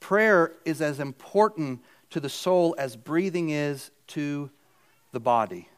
Prayer 0.00 0.54
is 0.64 0.80
as 0.80 0.98
important 0.98 1.80
to 2.10 2.20
the 2.20 2.28
soul 2.28 2.74
as 2.78 2.96
breathing 2.96 3.50
is 3.50 3.90
to 4.08 4.50
the 5.12 5.20
body. 5.20 5.68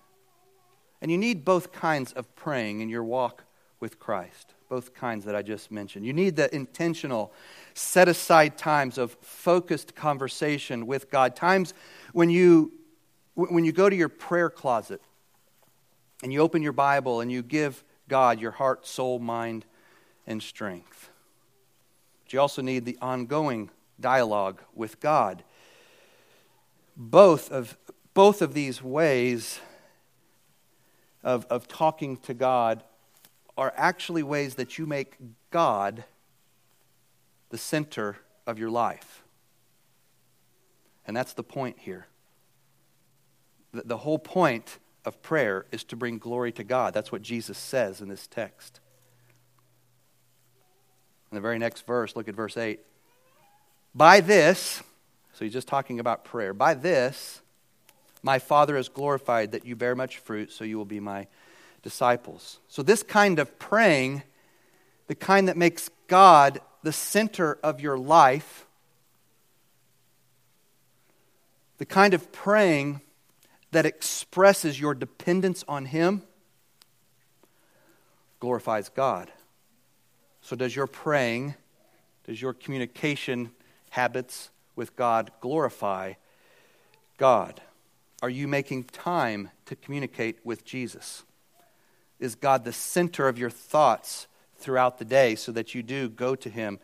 And 1.02 1.10
you 1.10 1.18
need 1.18 1.44
both 1.44 1.72
kinds 1.72 2.12
of 2.12 2.34
praying 2.34 2.80
in 2.80 2.88
your 2.88 3.04
walk 3.04 3.44
with 3.80 3.98
Christ, 3.98 4.54
both 4.70 4.94
kinds 4.94 5.26
that 5.26 5.36
I 5.36 5.42
just 5.42 5.70
mentioned. 5.70 6.06
You 6.06 6.14
need 6.14 6.36
the 6.36 6.54
intentional, 6.54 7.34
set 7.74 8.08
aside 8.08 8.56
times 8.56 8.98
of 8.98 9.12
focused 9.20 9.94
conversation 9.94 10.86
with 10.86 11.10
God, 11.10 11.36
times 11.36 11.74
when 12.12 12.30
you, 12.30 12.72
when 13.34 13.64
you 13.64 13.72
go 13.72 13.90
to 13.90 13.96
your 13.96 14.08
prayer 14.08 14.48
closet 14.48 15.02
and 16.22 16.32
you 16.32 16.40
open 16.40 16.62
your 16.62 16.72
Bible 16.72 17.20
and 17.20 17.30
you 17.30 17.42
give 17.42 17.84
God 18.08 18.40
your 18.40 18.52
heart, 18.52 18.86
soul, 18.86 19.18
mind, 19.18 19.64
and 20.26 20.42
strength. 20.42 21.10
But 22.22 22.32
you 22.32 22.40
also 22.40 22.62
need 22.62 22.84
the 22.84 22.96
ongoing 23.00 23.70
dialogue 24.00 24.62
with 24.74 25.00
God. 25.00 25.42
Both 26.96 27.50
of, 27.50 27.76
both 28.14 28.40
of 28.40 28.54
these 28.54 28.82
ways 28.82 29.58
of, 31.24 31.44
of 31.46 31.66
talking 31.66 32.18
to 32.18 32.34
God 32.34 32.84
are 33.56 33.72
actually 33.76 34.22
ways 34.22 34.54
that 34.54 34.78
you 34.78 34.86
make 34.86 35.16
God 35.50 36.04
the 37.54 37.58
center 37.58 38.16
of 38.48 38.58
your 38.58 38.68
life. 38.68 39.22
And 41.06 41.16
that's 41.16 41.34
the 41.34 41.44
point 41.44 41.78
here. 41.78 42.08
The, 43.72 43.82
the 43.82 43.96
whole 43.98 44.18
point 44.18 44.80
of 45.04 45.22
prayer 45.22 45.64
is 45.70 45.84
to 45.84 45.94
bring 45.94 46.18
glory 46.18 46.50
to 46.50 46.64
God. 46.64 46.92
That's 46.92 47.12
what 47.12 47.22
Jesus 47.22 47.56
says 47.56 48.00
in 48.00 48.08
this 48.08 48.26
text. 48.26 48.80
In 51.30 51.36
the 51.36 51.40
very 51.40 51.60
next 51.60 51.86
verse, 51.86 52.16
look 52.16 52.26
at 52.26 52.34
verse 52.34 52.56
8. 52.56 52.80
By 53.94 54.18
this, 54.18 54.82
so 55.32 55.44
he's 55.44 55.52
just 55.52 55.68
talking 55.68 56.00
about 56.00 56.24
prayer. 56.24 56.52
By 56.52 56.74
this, 56.74 57.40
my 58.20 58.40
Father 58.40 58.76
is 58.76 58.88
glorified 58.88 59.52
that 59.52 59.64
you 59.64 59.76
bear 59.76 59.94
much 59.94 60.18
fruit, 60.18 60.50
so 60.50 60.64
you 60.64 60.76
will 60.76 60.84
be 60.84 60.98
my 60.98 61.28
disciples. 61.84 62.58
So, 62.66 62.82
this 62.82 63.04
kind 63.04 63.38
of 63.38 63.60
praying, 63.60 64.24
the 65.06 65.14
kind 65.14 65.46
that 65.46 65.56
makes 65.56 65.88
God 66.08 66.60
the 66.84 66.92
center 66.92 67.58
of 67.62 67.80
your 67.80 67.96
life, 67.96 68.66
the 71.78 71.86
kind 71.86 72.12
of 72.12 72.30
praying 72.30 73.00
that 73.72 73.86
expresses 73.86 74.78
your 74.78 74.94
dependence 74.94 75.64
on 75.66 75.86
Him 75.86 76.22
glorifies 78.38 78.90
God. 78.90 79.32
So, 80.42 80.54
does 80.54 80.76
your 80.76 80.86
praying, 80.86 81.54
does 82.26 82.40
your 82.42 82.52
communication 82.52 83.50
habits 83.88 84.50
with 84.76 84.94
God 84.94 85.30
glorify 85.40 86.12
God? 87.16 87.62
Are 88.20 88.28
you 88.28 88.46
making 88.46 88.84
time 88.84 89.48
to 89.64 89.74
communicate 89.74 90.44
with 90.44 90.66
Jesus? 90.66 91.22
Is 92.20 92.34
God 92.34 92.64
the 92.64 92.74
center 92.74 93.26
of 93.26 93.38
your 93.38 93.50
thoughts 93.50 94.26
throughout 94.64 94.98
the 94.98 95.04
day 95.04 95.34
so 95.34 95.52
that 95.52 95.74
you 95.74 95.82
do 95.82 96.08
go 96.08 96.34
to 96.34 96.48
Him, 96.48 96.78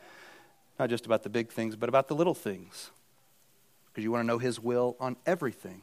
not 0.79 0.91
just 0.91 1.07
about 1.07 1.23
the 1.23 1.31
big 1.31 1.51
things, 1.51 1.77
but 1.77 1.89
about 1.89 2.09
the 2.09 2.15
little 2.15 2.35
things? 2.35 2.91
Because 3.89 4.05
you 4.05 4.13
want 4.13 4.23
to 4.23 4.27
know 4.27 4.39
His 4.39 4.61
will 4.61 4.97
on 5.01 5.17
everything. 5.27 5.83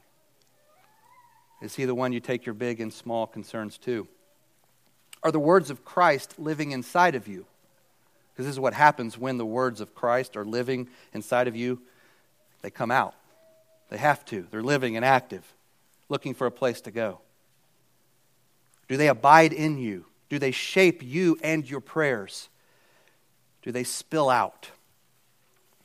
Is 1.62 1.76
He 1.76 1.86
the 1.86 1.96
one 1.96 2.14
you 2.14 2.20
take 2.20 2.46
your 2.46 2.56
big 2.56 2.80
and 2.80 2.94
small 2.94 3.28
concerns 3.28 3.78
to? 3.80 4.08
Are 5.24 5.32
the 5.32 5.40
words 5.40 5.70
of 5.70 5.84
Christ 5.84 6.36
living 6.38 6.72
inside 6.72 7.16
of 7.16 7.28
you? 7.28 7.46
Because 8.32 8.46
this 8.46 8.54
is 8.54 8.60
what 8.60 8.76
happens 8.76 9.18
when 9.18 9.38
the 9.38 9.46
words 9.46 9.82
of 9.82 9.96
Christ 9.96 10.38
are 10.38 10.46
living 10.46 10.88
inside 11.12 11.48
of 11.48 11.56
you. 11.56 11.82
They 12.62 12.70
come 12.70 12.92
out. 12.92 13.16
They 13.90 13.98
have 13.98 14.24
to. 14.26 14.46
They're 14.52 14.62
living 14.62 14.96
and 14.96 15.04
active, 15.04 15.44
looking 16.08 16.36
for 16.36 16.46
a 16.46 16.52
place 16.52 16.82
to 16.82 16.92
go. 16.92 17.20
Do 18.88 18.96
they 18.96 19.08
abide 19.08 19.54
in 19.54 19.78
you? 19.78 20.06
Do 20.30 20.40
they 20.40 20.52
shape 20.52 21.02
you 21.04 21.38
and 21.42 21.70
your 21.70 21.80
prayers? 21.80 22.50
Do 23.62 23.72
they 23.72 23.84
spill 23.84 24.30
out 24.30 24.72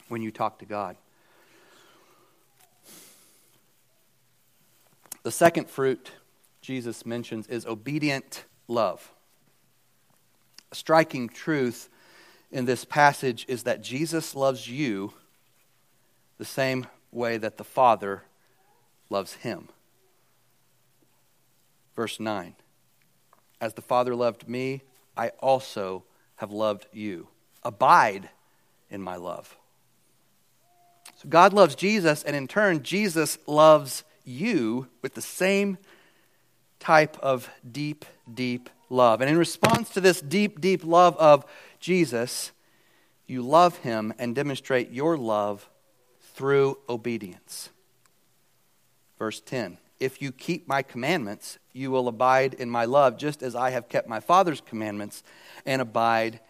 when 0.09 0.23
you 0.23 0.31
talk 0.31 0.59
to 0.61 0.65
God? 0.65 0.97
The 5.23 5.31
second 5.31 5.69
fruit 5.69 6.11
Jesus 6.61 7.07
mentions 7.07 7.47
is 7.47 7.67
obedient 7.67 8.45
love. 8.67 9.13
A 10.71 10.75
striking 10.75 11.29
truth 11.29 11.89
in 12.51 12.65
this 12.65 12.85
passage 12.85 13.45
is 13.49 13.65
that 13.65 13.83
Jesus 13.83 14.35
loves 14.35 14.69
you 14.69 15.13
the 16.39 16.45
same 16.45 16.87
way 17.13 17.37
that 17.37 17.57
the 17.57 17.65
Father 17.65 18.23
loves 19.11 19.35
him. 19.35 19.69
Verse 21.95 22.19
9 22.19 22.55
As 23.63 23.75
the 23.75 23.81
Father 23.81 24.17
loved 24.17 24.49
me, 24.49 24.83
I 25.17 25.29
also 25.39 26.03
have 26.37 26.51
loved 26.51 26.89
you. 26.93 27.29
Abide 27.63 28.29
in 28.91 29.01
my 29.01 29.15
love. 29.15 29.57
So 31.23 31.29
God 31.29 31.53
loves 31.53 31.77
Jesus, 31.77 32.25
and 32.25 32.35
in 32.35 32.49
turn, 32.49 32.83
Jesus 32.83 33.39
loves 33.47 34.03
you 34.25 34.89
with 35.01 35.15
the 35.15 35.23
same 35.23 35.79
type 36.81 37.17
of 37.21 37.49
deep, 37.71 38.05
deep 38.35 38.69
love. 38.91 39.21
And 39.21 39.31
in 39.31 39.39
response 39.39 39.91
to 39.91 40.01
this 40.01 40.21
deep, 40.21 40.61
deep 40.61 40.85
love 40.85 41.17
of 41.19 41.45
Jesus, 41.79 42.51
you 43.29 43.43
love 43.43 43.77
him 43.79 44.13
and 44.19 44.35
demonstrate 44.35 44.91
your 44.91 45.17
love 45.17 45.71
through 46.35 46.79
obedience. 46.89 47.71
Verse 49.21 49.41
10 49.41 49.79
If 50.03 50.21
you 50.21 50.33
keep 50.33 50.67
my 50.67 50.83
commandments, 50.83 51.59
you 51.73 51.93
will 51.93 52.09
abide 52.09 52.55
in 52.55 52.69
my 52.69 52.85
love, 52.87 53.17
just 53.17 53.41
as 53.41 53.55
I 53.55 53.71
have 53.71 53.89
kept 53.89 54.09
my 54.09 54.19
Father's 54.19 54.61
commandments 54.61 55.23
and 55.65 55.81
abide 55.81 56.41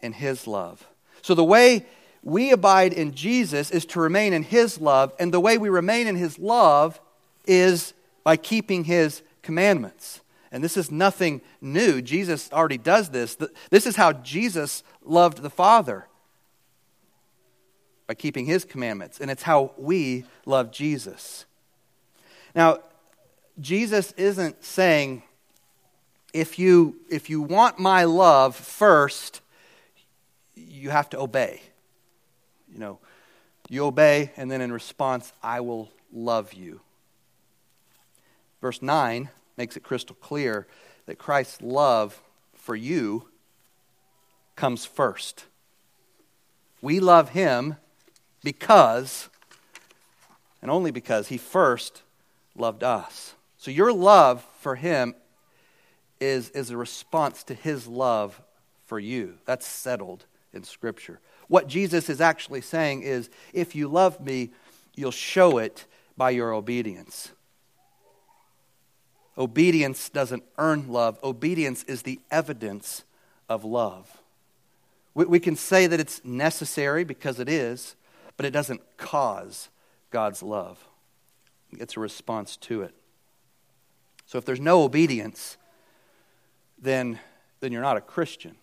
in 0.00 0.14
his 0.14 0.46
love. 0.46 0.88
So 1.20 1.34
the 1.34 1.44
way 1.44 1.84
we 2.22 2.52
abide 2.52 2.94
in 2.94 3.12
Jesus 3.14 3.70
is 3.70 3.84
to 3.86 4.00
remain 4.00 4.32
in 4.32 4.42
his 4.42 4.80
love, 4.80 5.12
and 5.18 5.32
the 5.32 5.40
way 5.40 5.58
we 5.58 5.68
remain 5.68 6.06
in 6.06 6.16
his 6.16 6.38
love 6.38 7.00
is 7.46 7.92
by 8.24 8.36
keeping 8.38 8.84
his 8.84 9.22
commandments. 9.42 10.20
And 10.50 10.64
this 10.64 10.78
is 10.78 10.90
nothing 10.90 11.42
new. 11.60 12.00
Jesus 12.00 12.50
already 12.50 12.78
does 12.78 13.10
this. 13.10 13.36
This 13.68 13.86
is 13.86 13.96
how 13.96 14.14
Jesus 14.14 14.82
loved 15.04 15.42
the 15.42 15.50
Father 15.50 16.06
by 18.06 18.14
keeping 18.14 18.46
his 18.46 18.64
commandments. 18.64 19.20
And 19.20 19.30
it's 19.30 19.42
how 19.42 19.74
we 19.76 20.24
love 20.46 20.72
Jesus. 20.72 21.44
Now, 22.54 22.78
Jesus 23.62 24.12
isn't 24.12 24.64
saying, 24.64 25.22
if 26.32 26.58
you, 26.58 26.96
if 27.08 27.30
you 27.30 27.40
want 27.40 27.78
my 27.78 28.04
love 28.04 28.56
first, 28.56 29.40
you 30.56 30.90
have 30.90 31.08
to 31.10 31.20
obey. 31.20 31.62
You 32.72 32.78
know, 32.78 32.98
you 33.68 33.84
obey, 33.84 34.32
and 34.36 34.50
then 34.50 34.60
in 34.60 34.72
response, 34.72 35.32
I 35.42 35.60
will 35.60 35.90
love 36.12 36.52
you. 36.52 36.80
Verse 38.60 38.82
9 38.82 39.28
makes 39.56 39.76
it 39.76 39.82
crystal 39.82 40.16
clear 40.20 40.66
that 41.06 41.18
Christ's 41.18 41.62
love 41.62 42.20
for 42.54 42.74
you 42.74 43.28
comes 44.56 44.84
first. 44.84 45.44
We 46.80 46.98
love 46.98 47.30
him 47.30 47.76
because, 48.42 49.28
and 50.60 50.70
only 50.70 50.90
because, 50.90 51.28
he 51.28 51.38
first 51.38 52.02
loved 52.56 52.82
us. 52.82 53.34
So 53.62 53.70
your 53.70 53.92
love 53.92 54.44
for 54.58 54.74
him 54.74 55.14
is, 56.18 56.50
is 56.50 56.70
a 56.70 56.76
response 56.76 57.44
to 57.44 57.54
his 57.54 57.86
love 57.86 58.42
for 58.86 58.98
you. 58.98 59.34
That's 59.44 59.64
settled 59.64 60.24
in 60.52 60.64
Scripture. 60.64 61.20
What 61.46 61.68
Jesus 61.68 62.10
is 62.10 62.20
actually 62.20 62.60
saying 62.60 63.02
is 63.02 63.30
if 63.52 63.76
you 63.76 63.86
love 63.86 64.20
me, 64.20 64.50
you'll 64.96 65.12
show 65.12 65.58
it 65.58 65.86
by 66.16 66.30
your 66.30 66.52
obedience. 66.52 67.30
Obedience 69.38 70.08
doesn't 70.08 70.42
earn 70.58 70.88
love, 70.88 71.20
obedience 71.22 71.84
is 71.84 72.02
the 72.02 72.18
evidence 72.32 73.04
of 73.48 73.64
love. 73.64 74.18
We, 75.14 75.26
we 75.26 75.38
can 75.38 75.54
say 75.54 75.86
that 75.86 76.00
it's 76.00 76.20
necessary 76.24 77.04
because 77.04 77.38
it 77.38 77.48
is, 77.48 77.94
but 78.36 78.44
it 78.44 78.50
doesn't 78.50 78.80
cause 78.96 79.68
God's 80.10 80.42
love. 80.42 80.84
It's 81.70 81.96
a 81.96 82.00
response 82.00 82.56
to 82.56 82.82
it. 82.82 82.96
So 84.32 84.38
if 84.38 84.46
there's 84.46 84.60
no 84.60 84.82
obedience, 84.82 85.58
then, 86.80 87.18
then 87.60 87.70
you're 87.70 87.82
not 87.82 87.98
a 87.98 88.00
Christian. 88.00 88.56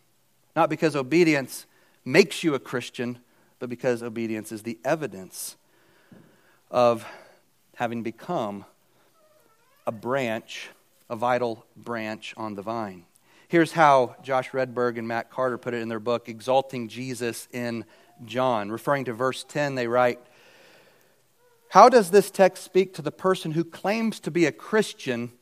Not 0.56 0.68
because 0.68 0.96
obedience 0.96 1.68
makes 2.04 2.44
you 2.44 2.56
a 2.56 2.60
Christian, 2.60 3.20
but 3.60 3.70
because 3.70 4.02
obedience 4.02 4.52
is 4.52 4.64
the 4.64 4.80
evidence 4.84 5.58
of 6.72 7.06
having 7.76 8.02
become 8.02 8.66
a 9.86 9.92
branch, 9.92 10.70
a 11.08 11.16
vital 11.16 11.64
branch 11.78 12.34
on 12.36 12.56
the 12.56 12.64
vine. 12.64 13.06
Here's 13.48 13.74
how 13.74 14.16
Josh 14.24 14.50
Wredberg 14.50 14.98
and 14.98 15.08
Matt 15.08 15.30
Carter 15.30 15.60
put 15.60 15.76
it 15.76 15.84
in 15.84 15.88
their 15.88 16.00
book, 16.00 16.28
Exalting 16.28 16.88
Jesus 16.88 17.48
in 17.52 17.86
John. 18.26 18.72
Referring 18.72 19.06
to 19.06 19.14
verse 19.14 19.46
10, 19.48 19.76
they 19.76 19.86
write, 19.86 20.20
How 21.70 21.90
does 21.90 22.10
this 22.10 22.32
text 22.32 22.64
speak 22.64 22.96
to 22.96 23.04
the 23.04 23.12
person 23.12 23.52
who 23.52 23.64
claims 23.64 24.20
to 24.22 24.32
be 24.32 24.48
a 24.48 24.52
Christian 24.52 25.34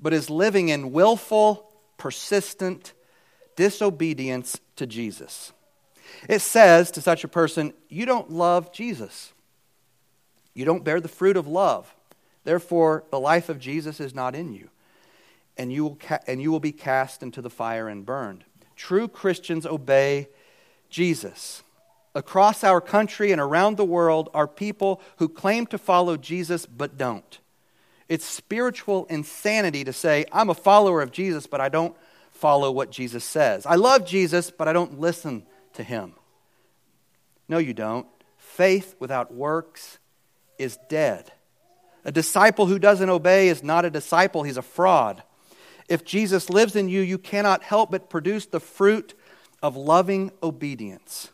but 0.00 0.12
is 0.12 0.30
living 0.30 0.68
in 0.68 0.92
willful, 0.92 1.70
persistent 1.96 2.92
disobedience 3.56 4.60
to 4.76 4.86
Jesus? 4.86 5.52
It 6.28 6.40
says 6.40 6.90
to 6.92 7.00
such 7.00 7.24
a 7.24 7.28
person, 7.28 7.72
You 7.88 8.06
don't 8.06 8.30
love 8.30 8.72
Jesus. 8.72 9.32
You 10.54 10.64
don't 10.64 10.84
bear 10.84 11.00
the 11.00 11.08
fruit 11.08 11.36
of 11.36 11.46
love. 11.46 11.94
Therefore, 12.44 13.04
the 13.10 13.20
life 13.20 13.48
of 13.48 13.60
Jesus 13.60 14.00
is 14.00 14.14
not 14.14 14.34
in 14.34 14.54
you, 14.54 14.70
and 15.56 15.72
you 15.72 15.84
will, 15.84 15.96
ca- 15.96 16.20
and 16.26 16.40
you 16.40 16.50
will 16.50 16.60
be 16.60 16.72
cast 16.72 17.22
into 17.22 17.42
the 17.42 17.50
fire 17.50 17.88
and 17.88 18.06
burned. 18.06 18.44
True 18.74 19.06
Christians 19.06 19.66
obey 19.66 20.28
Jesus. 20.88 21.62
Across 22.14 22.64
our 22.64 22.80
country 22.80 23.32
and 23.32 23.40
around 23.40 23.76
the 23.76 23.84
world 23.84 24.30
are 24.32 24.48
people 24.48 25.00
who 25.18 25.28
claim 25.28 25.66
to 25.66 25.78
follow 25.78 26.16
Jesus 26.16 26.64
but 26.64 26.96
don't. 26.96 27.38
It's 28.08 28.24
spiritual 28.24 29.06
insanity 29.06 29.84
to 29.84 29.92
say, 29.92 30.24
I'm 30.32 30.48
a 30.48 30.54
follower 30.54 31.02
of 31.02 31.12
Jesus, 31.12 31.46
but 31.46 31.60
I 31.60 31.68
don't 31.68 31.94
follow 32.30 32.70
what 32.70 32.90
Jesus 32.90 33.24
says. 33.24 33.66
I 33.66 33.74
love 33.74 34.06
Jesus, 34.06 34.50
but 34.50 34.68
I 34.68 34.72
don't 34.72 35.00
listen 35.00 35.44
to 35.74 35.82
him. 35.82 36.14
No, 37.48 37.58
you 37.58 37.74
don't. 37.74 38.06
Faith 38.36 38.96
without 38.98 39.32
works 39.32 39.98
is 40.58 40.78
dead. 40.88 41.32
A 42.04 42.12
disciple 42.12 42.66
who 42.66 42.78
doesn't 42.78 43.10
obey 43.10 43.48
is 43.48 43.62
not 43.62 43.84
a 43.84 43.90
disciple, 43.90 44.42
he's 44.42 44.56
a 44.56 44.62
fraud. 44.62 45.22
If 45.88 46.04
Jesus 46.04 46.50
lives 46.50 46.76
in 46.76 46.88
you, 46.88 47.00
you 47.00 47.18
cannot 47.18 47.62
help 47.62 47.90
but 47.90 48.10
produce 48.10 48.46
the 48.46 48.60
fruit 48.60 49.14
of 49.62 49.76
loving 49.76 50.30
obedience. 50.42 51.30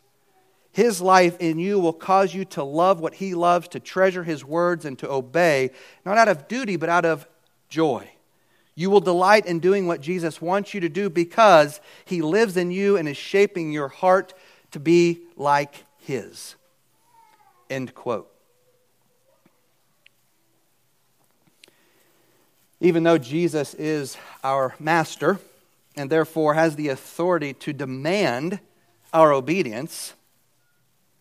His 0.75 0.99
life 0.99 1.37
in 1.39 1.57
you 1.57 1.79
will 1.79 1.93
cause 1.93 2.33
you 2.33 2.43
to 2.43 2.61
love 2.61 2.99
what 2.99 3.13
he 3.13 3.33
loves, 3.33 3.69
to 3.69 3.79
treasure 3.79 4.25
his 4.25 4.43
words, 4.43 4.83
and 4.83 4.99
to 4.99 5.09
obey, 5.09 5.69
not 6.05 6.17
out 6.17 6.27
of 6.27 6.49
duty, 6.49 6.75
but 6.75 6.89
out 6.89 7.05
of 7.05 7.25
joy. 7.69 8.09
You 8.75 8.89
will 8.89 8.99
delight 8.99 9.45
in 9.45 9.61
doing 9.61 9.87
what 9.87 10.01
Jesus 10.01 10.41
wants 10.41 10.73
you 10.73 10.81
to 10.81 10.89
do 10.89 11.09
because 11.09 11.79
he 12.03 12.21
lives 12.21 12.57
in 12.57 12.71
you 12.71 12.97
and 12.97 13.07
is 13.07 13.15
shaping 13.15 13.71
your 13.71 13.87
heart 13.87 14.33
to 14.71 14.81
be 14.81 15.21
like 15.37 15.85
his. 15.97 16.55
End 17.69 17.95
quote. 17.95 18.29
Even 22.81 23.03
though 23.03 23.17
Jesus 23.17 23.75
is 23.75 24.17
our 24.43 24.75
master 24.77 25.39
and 25.95 26.09
therefore 26.09 26.55
has 26.55 26.75
the 26.75 26.89
authority 26.89 27.53
to 27.53 27.71
demand 27.71 28.59
our 29.13 29.31
obedience, 29.31 30.15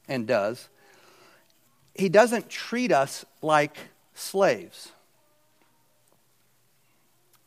and 0.09 0.27
does, 0.27 0.69
he 1.95 2.09
doesn't 2.09 2.49
treat 2.49 2.93
us 2.93 3.25
like 3.40 3.77
slaves. 4.14 4.93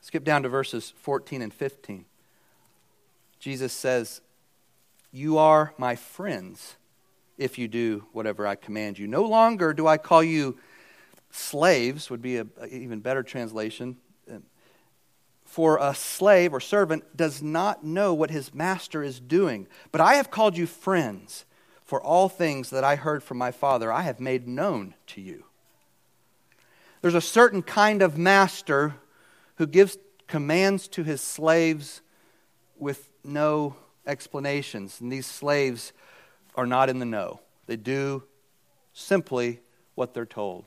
Skip 0.01 0.23
down 0.23 0.43
to 0.43 0.49
verses 0.49 0.93
14 1.01 1.41
and 1.41 1.53
15. 1.53 2.05
Jesus 3.39 3.73
says, 3.73 4.21
You 5.11 5.37
are 5.37 5.73
my 5.77 5.95
friends 5.95 6.77
if 7.37 7.57
you 7.57 7.67
do 7.67 8.05
whatever 8.13 8.47
I 8.47 8.55
command 8.55 8.97
you. 8.97 9.07
No 9.07 9.23
longer 9.23 9.73
do 9.73 9.85
I 9.85 9.97
call 9.97 10.23
you 10.23 10.57
slaves, 11.29 12.09
would 12.09 12.21
be 12.21 12.37
an 12.37 12.49
even 12.71 12.99
better 12.99 13.21
translation. 13.21 13.97
For 15.45 15.77
a 15.77 15.93
slave 15.95 16.53
or 16.53 16.59
servant 16.59 17.15
does 17.15 17.41
not 17.41 17.83
know 17.83 18.13
what 18.13 18.31
his 18.31 18.53
master 18.53 19.01
is 19.03 19.19
doing. 19.19 19.67
But 19.91 20.01
I 20.01 20.15
have 20.15 20.29
called 20.29 20.57
you 20.57 20.67
friends, 20.67 21.45
for 21.87 22.03
all 22.03 22.27
things 22.27 22.69
that 22.69 22.83
I 22.83 22.97
heard 22.97 23.23
from 23.23 23.37
my 23.37 23.49
Father 23.49 23.91
I 23.91 24.01
have 24.01 24.19
made 24.19 24.45
known 24.45 24.93
to 25.07 25.21
you. 25.21 25.45
There's 27.01 27.15
a 27.15 27.21
certain 27.21 27.63
kind 27.63 28.01
of 28.01 28.17
master 28.17 28.95
who 29.55 29.65
gives 29.65 29.97
commands 30.27 30.89
to 30.89 31.03
his 31.03 31.21
slaves 31.21 32.01
with 32.77 33.09
no 33.23 33.77
explanations. 34.05 34.99
And 34.99 35.09
these 35.09 35.25
slaves 35.25 35.93
are 36.55 36.67
not 36.67 36.89
in 36.89 36.99
the 36.99 37.05
know, 37.05 37.39
they 37.67 37.77
do 37.77 38.23
simply 38.93 39.61
what 39.95 40.13
they're 40.13 40.25
told. 40.25 40.65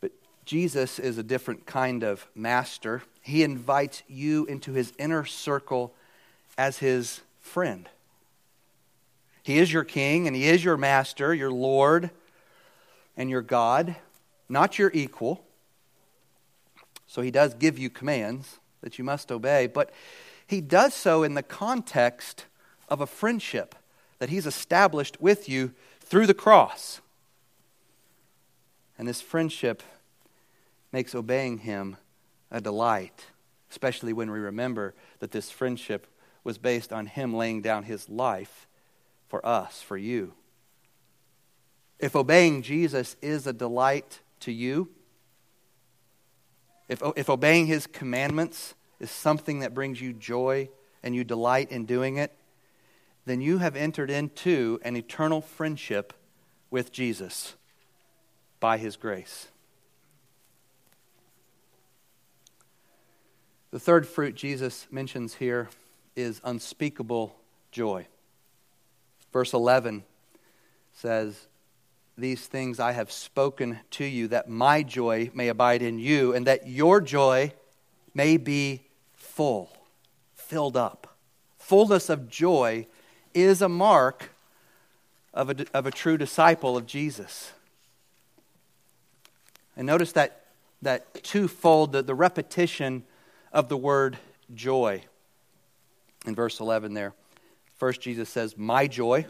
But 0.00 0.12
Jesus 0.44 1.00
is 1.00 1.18
a 1.18 1.24
different 1.24 1.66
kind 1.66 2.04
of 2.04 2.28
master. 2.32 3.02
He 3.22 3.42
invites 3.42 4.04
you 4.06 4.46
into 4.46 4.72
his 4.72 4.92
inner 4.98 5.24
circle 5.24 5.94
as 6.56 6.78
his 6.78 7.22
friend. 7.40 7.88
He 9.48 9.56
is 9.56 9.72
your 9.72 9.82
king 9.82 10.26
and 10.26 10.36
he 10.36 10.46
is 10.46 10.62
your 10.62 10.76
master, 10.76 11.32
your 11.32 11.50
Lord, 11.50 12.10
and 13.16 13.30
your 13.30 13.40
God, 13.40 13.96
not 14.46 14.78
your 14.78 14.90
equal. 14.92 15.42
So 17.06 17.22
he 17.22 17.30
does 17.30 17.54
give 17.54 17.78
you 17.78 17.88
commands 17.88 18.58
that 18.82 18.98
you 18.98 19.04
must 19.04 19.32
obey, 19.32 19.66
but 19.66 19.90
he 20.46 20.60
does 20.60 20.92
so 20.92 21.22
in 21.22 21.32
the 21.32 21.42
context 21.42 22.44
of 22.90 23.00
a 23.00 23.06
friendship 23.06 23.74
that 24.18 24.28
he's 24.28 24.44
established 24.44 25.18
with 25.18 25.48
you 25.48 25.72
through 26.00 26.26
the 26.26 26.34
cross. 26.34 27.00
And 28.98 29.08
this 29.08 29.22
friendship 29.22 29.82
makes 30.92 31.14
obeying 31.14 31.60
him 31.60 31.96
a 32.50 32.60
delight, 32.60 33.28
especially 33.70 34.12
when 34.12 34.30
we 34.30 34.40
remember 34.40 34.92
that 35.20 35.30
this 35.30 35.50
friendship 35.50 36.06
was 36.44 36.58
based 36.58 36.92
on 36.92 37.06
him 37.06 37.32
laying 37.32 37.62
down 37.62 37.84
his 37.84 38.10
life 38.10 38.67
for 39.28 39.44
us, 39.46 39.82
for 39.82 39.96
you. 39.96 40.34
If 41.98 42.16
obeying 42.16 42.62
Jesus 42.62 43.16
is 43.20 43.46
a 43.46 43.52
delight 43.52 44.20
to 44.40 44.52
you, 44.52 44.88
if, 46.88 47.02
if 47.16 47.28
obeying 47.28 47.66
his 47.66 47.86
commandments 47.86 48.74
is 48.98 49.10
something 49.10 49.60
that 49.60 49.74
brings 49.74 50.00
you 50.00 50.12
joy 50.12 50.68
and 51.02 51.14
you 51.14 51.24
delight 51.24 51.70
in 51.70 51.84
doing 51.84 52.16
it, 52.16 52.32
then 53.26 53.40
you 53.40 53.58
have 53.58 53.76
entered 53.76 54.10
into 54.10 54.80
an 54.82 54.96
eternal 54.96 55.40
friendship 55.40 56.14
with 56.70 56.90
Jesus 56.90 57.54
by 58.58 58.78
his 58.78 58.96
grace. 58.96 59.48
The 63.70 63.78
third 63.78 64.06
fruit 64.06 64.34
Jesus 64.34 64.86
mentions 64.90 65.34
here 65.34 65.68
is 66.16 66.40
unspeakable 66.42 67.36
joy. 67.70 68.06
Verse 69.32 69.52
11 69.52 70.04
says, 70.92 71.46
These 72.16 72.46
things 72.46 72.80
I 72.80 72.92
have 72.92 73.12
spoken 73.12 73.80
to 73.92 74.04
you, 74.04 74.28
that 74.28 74.48
my 74.48 74.82
joy 74.82 75.30
may 75.34 75.48
abide 75.48 75.82
in 75.82 75.98
you, 75.98 76.34
and 76.34 76.46
that 76.46 76.68
your 76.68 77.00
joy 77.00 77.52
may 78.14 78.36
be 78.36 78.82
full, 79.14 79.70
filled 80.34 80.76
up. 80.76 81.16
Fullness 81.58 82.08
of 82.08 82.28
joy 82.28 82.86
is 83.34 83.62
a 83.62 83.68
mark 83.68 84.30
of 85.34 85.50
a, 85.50 85.66
of 85.74 85.86
a 85.86 85.90
true 85.90 86.16
disciple 86.16 86.76
of 86.76 86.86
Jesus. 86.86 87.52
And 89.76 89.86
notice 89.86 90.12
that, 90.12 90.46
that 90.82 91.22
twofold, 91.22 91.92
the, 91.92 92.02
the 92.02 92.14
repetition 92.14 93.04
of 93.52 93.68
the 93.68 93.76
word 93.76 94.18
joy 94.54 95.02
in 96.26 96.34
verse 96.34 96.58
11 96.58 96.94
there. 96.94 97.14
First, 97.78 98.00
Jesus 98.00 98.28
says, 98.28 98.58
My 98.58 98.86
joy. 98.86 99.26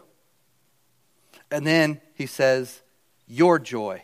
And 1.51 1.67
then 1.67 2.01
he 2.15 2.27
says, 2.27 2.83
Your 3.27 3.59
joy. 3.59 4.03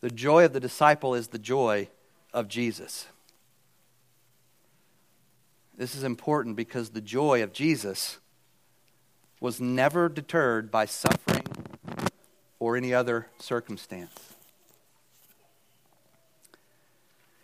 The 0.00 0.10
joy 0.10 0.44
of 0.44 0.52
the 0.52 0.60
disciple 0.60 1.14
is 1.14 1.28
the 1.28 1.38
joy 1.38 1.88
of 2.32 2.48
Jesus. 2.48 3.06
This 5.76 5.94
is 5.94 6.02
important 6.02 6.56
because 6.56 6.90
the 6.90 7.00
joy 7.00 7.42
of 7.42 7.52
Jesus 7.52 8.18
was 9.40 9.60
never 9.60 10.08
deterred 10.08 10.70
by 10.70 10.86
suffering 10.86 11.44
or 12.58 12.76
any 12.76 12.94
other 12.94 13.28
circumstance. 13.38 14.34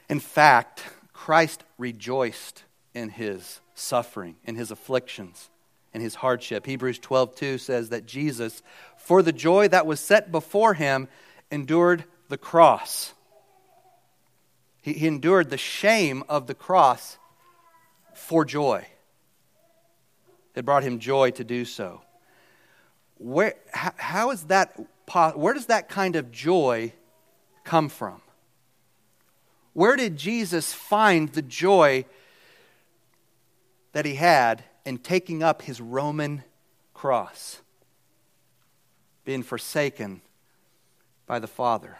In 0.09 0.21
fact, 0.21 0.85
Christ 1.13 1.65
rejoiced 1.77 2.65
in 2.95 3.11
his 3.11 3.61
suffering, 3.79 4.37
and 4.45 4.57
his 4.57 4.71
afflictions. 4.71 5.51
and 5.95 6.03
his 6.03 6.17
hardship. 6.17 6.67
Hebrews 6.67 6.99
12:2 6.99 7.59
says 7.59 7.89
that 7.89 8.07
Jesus, 8.07 8.63
for 8.97 9.23
the 9.23 9.33
joy 9.33 9.69
that 9.69 9.87
was 9.87 10.01
set 10.01 10.31
before 10.31 10.75
him, 10.75 11.09
endured 11.51 12.05
the 12.29 12.39
cross. 12.39 13.15
He, 14.83 14.93
he 14.93 15.07
endured 15.07 15.49
the 15.51 15.57
shame 15.57 16.25
of 16.29 16.47
the 16.47 16.55
cross 16.55 17.19
for 18.15 18.45
joy. 18.45 18.87
It 20.55 20.65
brought 20.65 20.83
him 20.83 20.99
joy 20.99 21.31
to 21.33 21.45
do 21.45 21.65
so. 21.65 22.03
Where, 23.17 23.55
how, 23.73 23.93
how 23.97 24.31
is 24.31 24.45
that, 24.45 24.79
where 25.35 25.55
does 25.55 25.67
that 25.67 25.89
kind 25.89 26.17
of 26.17 26.31
joy 26.31 26.93
come 27.65 27.89
from? 27.89 28.21
Where 29.73 29.97
did 29.97 30.17
Jesus 30.17 30.75
find 30.75 31.29
the 31.31 31.43
joy 31.43 32.05
that 33.93 34.05
he 34.05 34.15
had 34.15 34.65
in 34.85 34.99
taking 34.99 35.43
up 35.43 35.63
his 35.63 35.81
Roman 35.81 36.45
cross, 36.95 37.61
being 39.25 39.43
forsaken 39.43 40.21
by 41.27 41.39
the 41.39 41.47
Father? 41.47 41.99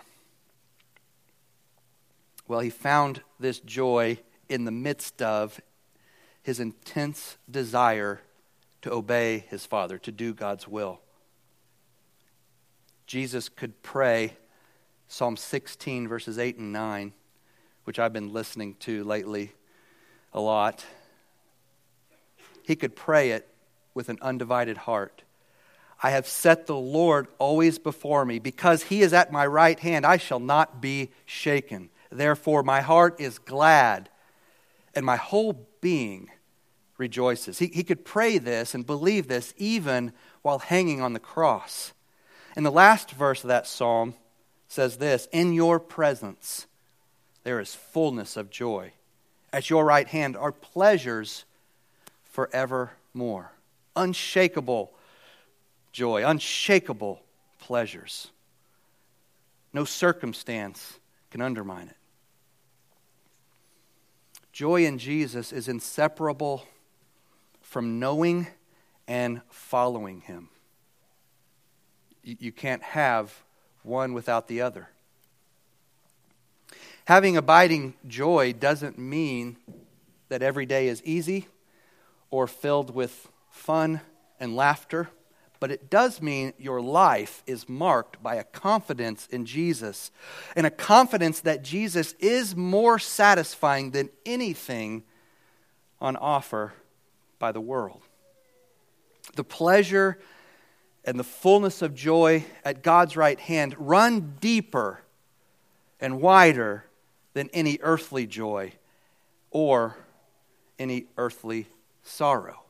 Well, 2.47 2.61
he 2.61 2.71
found 2.71 3.23
this 3.39 3.61
joy 3.61 4.19
in 4.49 4.65
the 4.65 4.71
midst 4.71 5.21
of 5.21 5.61
his 6.43 6.61
intense 6.61 7.37
desire 7.51 8.23
to 8.81 8.93
obey 8.93 9.45
his 9.51 9.67
Father, 9.67 9.99
to 9.99 10.13
do 10.13 10.33
God's 10.33 10.67
will. 10.67 11.01
Jesus 13.07 13.49
could 13.49 13.83
pray 13.83 14.37
Psalm 15.09 15.37
16, 15.37 16.09
verses 16.09 16.39
8 16.39 16.59
and 16.59 16.73
9, 16.73 17.13
which 17.85 17.99
I've 17.99 18.13
been 18.13 18.33
listening 18.33 18.75
to 18.81 19.05
lately 19.05 19.53
a 20.33 20.41
lot. 20.41 20.85
He 22.69 22.77
could 22.77 22.95
pray 22.95 23.31
it 23.31 23.49
with 23.95 24.11
an 24.11 24.19
undivided 24.21 24.77
heart. 24.77 25.23
I 26.03 26.11
have 26.11 26.27
set 26.27 26.67
the 26.67 26.77
Lord 26.77 27.27
always 27.39 27.79
before 27.79 28.27
me. 28.27 28.39
Because 28.39 28.83
he 28.83 29.01
is 29.01 29.15
at 29.15 29.33
my 29.33 29.47
right 29.47 29.81
hand, 29.81 30.05
I 30.05 30.19
shall 30.19 30.39
not 30.39 30.83
be 30.83 31.09
shaken. 31.25 31.89
Therefore, 32.13 32.63
my 32.63 32.83
heart 32.83 33.23
is 33.23 33.39
glad, 33.39 34.11
and 34.95 35.07
my 35.07 35.17
whole 35.17 35.67
being 35.81 36.29
rejoices. 36.99 37.59
He, 37.59 37.69
he 37.69 37.83
could 37.83 38.05
pray 38.05 38.37
this 38.37 38.75
and 38.75 38.85
believe 38.85 39.29
this 39.29 39.55
even 39.57 40.13
while 40.43 40.59
hanging 40.59 41.01
on 41.01 41.15
the 41.15 41.19
cross. 41.19 41.95
And 42.55 42.67
the 42.67 42.71
last 42.71 43.13
verse 43.13 43.45
of 43.45 43.49
that 43.49 43.67
psalm 43.67 44.13
says 44.69 44.99
this 44.99 45.27
In 45.33 45.55
your 45.55 45.81
presence 45.81 46.67
there 47.45 47.61
is 47.61 47.75
fullness 47.75 48.37
of 48.37 48.51
joy. 48.51 48.93
At 49.55 49.71
your 49.71 49.87
right 49.87 50.07
hand 50.07 50.37
are 50.37 50.53
pleasures 50.53 51.47
forevermore. 52.29 53.53
Unshakable 53.97 54.93
joy, 55.93 56.25
unshakable 56.25 57.21
pleasures. 57.59 58.29
No 59.73 59.85
circumstance 59.85 60.99
can 61.31 61.41
undermine 61.41 61.89
it. 61.89 61.97
Joy 64.53 64.85
in 64.87 64.99
Jesus 64.99 65.53
is 65.53 65.69
inseparable 65.69 66.65
from 67.61 67.99
knowing 67.99 68.47
and 69.07 69.41
following 69.51 70.21
Him. 70.23 70.49
You 72.23 72.53
can't 72.53 72.83
have 72.83 73.43
one 73.83 74.13
without 74.15 74.49
the 74.49 74.61
other. 74.61 74.89
Having 77.07 77.37
abiding 77.37 77.95
joy 78.07 78.53
doesn't 78.53 78.99
mean 78.99 79.57
that 80.29 80.43
every 80.43 80.67
day 80.67 80.89
is 80.89 81.03
easy 81.05 81.47
or 82.31 82.47
filled 82.47 82.95
with 82.95 83.31
fun 83.51 84.01
and 84.39 84.55
laughter 84.55 85.11
but 85.61 85.71
it 85.71 85.91
does 85.91 86.23
mean 86.23 86.53
your 86.59 86.81
life 86.81 87.43
is 87.47 87.69
marked 87.69 88.23
by 88.23 88.37
a 88.37 88.45
confidence 88.45 89.27
in 89.27 89.45
Jesus 89.45 90.11
and 90.55 90.67
a 90.67 90.71
confidence 90.71 91.41
that 91.41 91.65
Jesus 91.65 92.15
is 92.21 92.55
more 92.55 92.99
satisfying 92.99 93.91
than 93.91 94.11
anything 94.25 95.03
on 96.01 96.17
offer 96.17 96.75
by 97.39 97.51
the 97.51 97.61
world. 97.61 98.03
The 99.35 99.45
pleasure 99.45 100.19
and 101.05 101.19
the 101.19 101.25
fullness 101.25 101.83
of 101.83 101.95
joy 101.95 102.45
at 102.65 102.83
God's 102.83 103.17
right 103.17 103.39
hand 103.41 103.75
run 103.79 104.37
deeper 104.41 105.03
and 106.01 106.21
wider 106.21 106.85
than 107.33 107.49
any 107.53 107.79
earthly 107.83 108.27
joy 108.27 108.73
or 109.51 109.97
any 110.79 111.07
earthly 111.17 111.67
sorrow. 112.09 112.63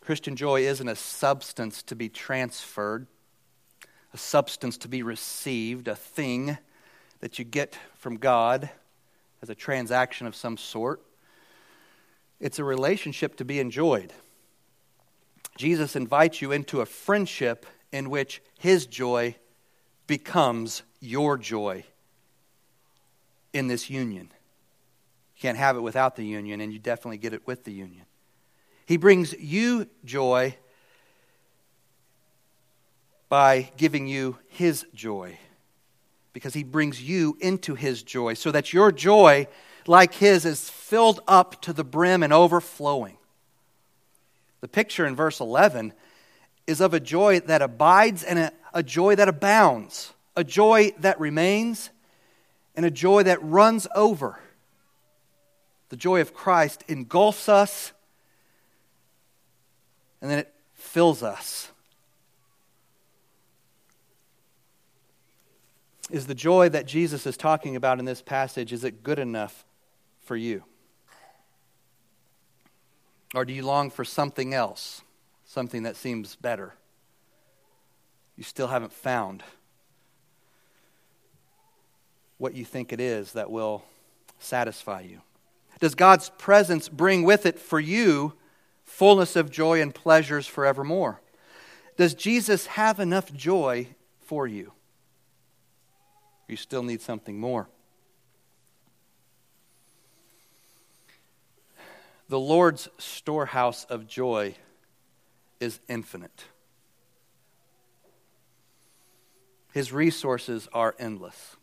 Christian 0.00 0.36
joy 0.36 0.62
isn't 0.62 0.88
a 0.88 0.96
substance 0.96 1.82
to 1.82 1.94
be 1.94 2.08
transferred, 2.08 3.06
a 4.14 4.16
substance 4.18 4.78
to 4.78 4.88
be 4.88 5.02
received, 5.02 5.86
a 5.86 5.94
thing 5.94 6.56
that 7.20 7.38
you 7.38 7.44
get 7.44 7.76
from 7.96 8.16
God 8.16 8.70
as 9.42 9.50
a 9.50 9.54
transaction 9.54 10.26
of 10.26 10.34
some 10.34 10.56
sort. 10.56 11.02
It's 12.40 12.58
a 12.58 12.64
relationship 12.64 13.36
to 13.36 13.44
be 13.44 13.60
enjoyed. 13.60 14.12
Jesus 15.58 15.94
invites 15.94 16.40
you 16.40 16.52
into 16.52 16.80
a 16.80 16.86
friendship 16.86 17.66
in 17.92 18.08
which 18.08 18.40
his 18.58 18.86
joy 18.86 19.34
becomes 20.06 20.82
your 21.00 21.36
joy 21.36 21.84
in 23.52 23.66
this 23.66 23.90
union. 23.90 24.30
You 25.38 25.42
can't 25.42 25.58
have 25.58 25.76
it 25.76 25.80
without 25.80 26.16
the 26.16 26.24
union, 26.24 26.60
and 26.60 26.72
you 26.72 26.80
definitely 26.80 27.18
get 27.18 27.32
it 27.32 27.46
with 27.46 27.62
the 27.62 27.72
union. 27.72 28.04
He 28.86 28.96
brings 28.96 29.32
you 29.34 29.86
joy 30.04 30.56
by 33.28 33.70
giving 33.76 34.08
you 34.08 34.36
His 34.48 34.84
joy. 34.92 35.38
Because 36.32 36.54
He 36.54 36.64
brings 36.64 37.00
you 37.00 37.38
into 37.40 37.76
His 37.76 38.02
joy 38.02 38.34
so 38.34 38.50
that 38.50 38.72
your 38.72 38.90
joy, 38.90 39.46
like 39.86 40.14
His, 40.14 40.44
is 40.44 40.68
filled 40.68 41.20
up 41.28 41.62
to 41.62 41.72
the 41.72 41.84
brim 41.84 42.24
and 42.24 42.32
overflowing. 42.32 43.16
The 44.60 44.66
picture 44.66 45.06
in 45.06 45.14
verse 45.14 45.38
11 45.38 45.92
is 46.66 46.80
of 46.80 46.94
a 46.94 47.00
joy 47.00 47.38
that 47.38 47.62
abides 47.62 48.24
and 48.24 48.40
a, 48.40 48.52
a 48.74 48.82
joy 48.82 49.14
that 49.14 49.28
abounds, 49.28 50.12
a 50.34 50.42
joy 50.42 50.90
that 50.98 51.20
remains, 51.20 51.90
and 52.74 52.84
a 52.84 52.90
joy 52.90 53.22
that 53.22 53.40
runs 53.40 53.86
over. 53.94 54.40
The 55.88 55.96
joy 55.96 56.20
of 56.20 56.34
Christ 56.34 56.84
engulfs 56.88 57.48
us 57.48 57.92
and 60.20 60.30
then 60.30 60.38
it 60.38 60.52
fills 60.74 61.22
us. 61.22 61.70
Is 66.10 66.26
the 66.26 66.34
joy 66.34 66.70
that 66.70 66.86
Jesus 66.86 67.26
is 67.26 67.36
talking 67.36 67.76
about 67.76 67.98
in 67.98 68.04
this 68.04 68.22
passage, 68.22 68.72
is 68.72 68.84
it 68.84 69.02
good 69.02 69.18
enough 69.18 69.64
for 70.22 70.36
you? 70.36 70.64
Or 73.34 73.44
do 73.44 73.52
you 73.52 73.64
long 73.64 73.90
for 73.90 74.04
something 74.04 74.54
else, 74.54 75.02
something 75.44 75.82
that 75.82 75.96
seems 75.96 76.34
better? 76.36 76.74
You 78.36 78.44
still 78.44 78.68
haven't 78.68 78.92
found 78.92 79.42
what 82.38 82.54
you 82.54 82.64
think 82.64 82.92
it 82.92 83.00
is 83.00 83.32
that 83.32 83.50
will 83.50 83.84
satisfy 84.38 85.00
you. 85.00 85.20
Does 85.78 85.94
God's 85.94 86.30
presence 86.38 86.88
bring 86.88 87.22
with 87.22 87.46
it 87.46 87.58
for 87.58 87.78
you 87.78 88.34
fullness 88.88 89.36
of 89.36 89.50
joy 89.50 89.80
and 89.80 89.94
pleasures 89.94 90.46
forevermore. 90.46 91.20
Does 91.96 92.14
Jesus 92.14 92.66
have 92.66 92.98
enough 92.98 93.32
joy 93.32 93.88
for 94.20 94.46
you? 94.46 94.72
You 96.48 96.56
still 96.56 96.82
need 96.82 97.02
something 97.02 97.38
more. 97.38 97.68
The 102.28 102.40
Lord's 102.40 102.88
storehouse 102.98 103.84
of 103.84 104.08
joy 104.08 104.54
is 105.60 105.80
infinite. 105.88 106.44
His 109.72 109.92
resources 109.92 110.66
are 110.72 110.94
endless. 110.98 111.57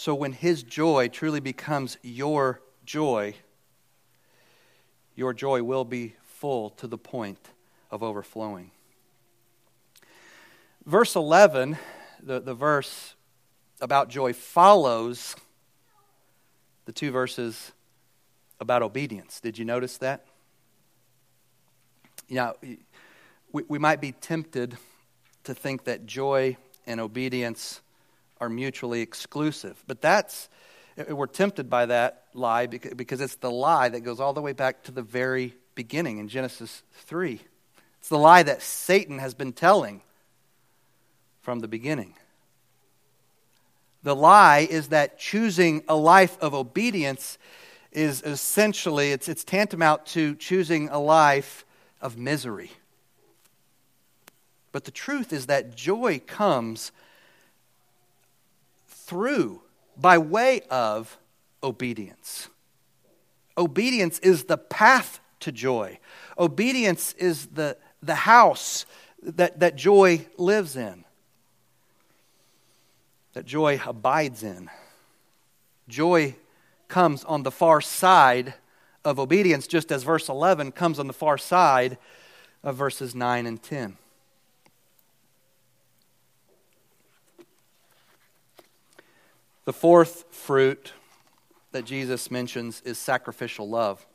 So 0.00 0.14
when 0.14 0.32
His 0.32 0.62
joy 0.62 1.08
truly 1.08 1.40
becomes 1.40 1.98
your 2.00 2.62
joy, 2.86 3.34
your 5.14 5.34
joy 5.34 5.62
will 5.62 5.84
be 5.84 6.14
full 6.22 6.70
to 6.70 6.86
the 6.86 6.96
point 6.96 7.50
of 7.90 8.02
overflowing. 8.02 8.70
Verse 10.86 11.16
11, 11.16 11.76
the, 12.22 12.40
the 12.40 12.54
verse 12.54 13.14
about 13.82 14.08
joy, 14.08 14.32
follows 14.32 15.36
the 16.86 16.92
two 16.92 17.10
verses 17.10 17.72
about 18.58 18.80
obedience. 18.82 19.38
Did 19.38 19.58
you 19.58 19.66
notice 19.66 19.98
that? 19.98 20.24
Know, 22.30 22.54
we, 23.52 23.64
we 23.68 23.78
might 23.78 24.00
be 24.00 24.12
tempted 24.12 24.78
to 25.44 25.52
think 25.52 25.84
that 25.84 26.06
joy 26.06 26.56
and 26.86 27.00
obedience 27.00 27.82
are 28.40 28.48
mutually 28.48 29.00
exclusive, 29.02 29.82
but 29.86 30.00
that's 30.00 30.48
We're 31.08 31.26
tempted 31.26 31.70
by 31.70 31.86
that 31.86 32.24
lie 32.34 32.66
because 32.66 33.20
it's 33.20 33.36
the 33.36 33.50
lie 33.50 33.88
that 33.88 34.00
goes 34.00 34.20
all 34.20 34.32
the 34.32 34.42
way 34.42 34.52
back 34.52 34.82
to 34.84 34.92
the 34.92 35.02
very 35.02 35.54
beginning 35.74 36.18
in 36.18 36.28
Genesis 36.28 36.82
3. 37.06 37.40
It's 38.00 38.08
the 38.08 38.18
lie 38.18 38.42
that 38.42 38.62
Satan 38.62 39.18
has 39.18 39.34
been 39.34 39.52
telling 39.52 40.02
from 41.42 41.60
the 41.60 41.68
beginning. 41.68 42.14
The 44.02 44.16
lie 44.16 44.66
is 44.70 44.88
that 44.88 45.18
choosing 45.18 45.84
a 45.88 45.96
life 45.96 46.38
of 46.40 46.54
obedience 46.54 47.38
is 47.92 48.22
essentially 48.22 49.12
it's, 49.12 49.28
it's 49.28 49.44
tantamount 49.44 50.06
to 50.06 50.34
choosing 50.36 50.88
a 50.88 50.98
life 50.98 51.64
of 52.00 52.16
misery. 52.16 52.70
But 54.72 54.84
the 54.84 54.90
truth 54.90 55.32
is 55.32 55.46
that 55.46 55.76
joy 55.76 56.20
comes 56.26 56.92
through, 59.10 59.60
by 59.96 60.18
way 60.18 60.60
of 60.70 61.18
obedience. 61.64 62.48
Obedience 63.58 64.20
is 64.20 64.44
the 64.44 64.56
path 64.56 65.18
to 65.40 65.50
joy. 65.50 65.98
Obedience 66.38 67.12
is 67.14 67.46
the, 67.46 67.76
the 68.00 68.14
house 68.14 68.86
that, 69.20 69.58
that 69.58 69.74
joy 69.74 70.24
lives 70.38 70.76
in, 70.76 71.04
that 73.32 73.46
joy 73.46 73.80
abides 73.84 74.44
in. 74.44 74.70
Joy 75.88 76.36
comes 76.86 77.24
on 77.24 77.42
the 77.42 77.50
far 77.50 77.80
side 77.80 78.54
of 79.04 79.18
obedience, 79.18 79.66
just 79.66 79.90
as 79.90 80.04
verse 80.04 80.28
11 80.28 80.70
comes 80.70 81.00
on 81.00 81.08
the 81.08 81.12
far 81.12 81.36
side 81.36 81.98
of 82.62 82.76
verses 82.76 83.12
9 83.12 83.44
and 83.44 83.60
10. 83.60 83.96
The 89.64 89.72
fourth 89.72 90.24
fruit 90.30 90.92
that 91.72 91.84
Jesus 91.84 92.30
mentions 92.30 92.80
is 92.82 92.98
sacrificial 92.98 93.68
love. 93.68 94.06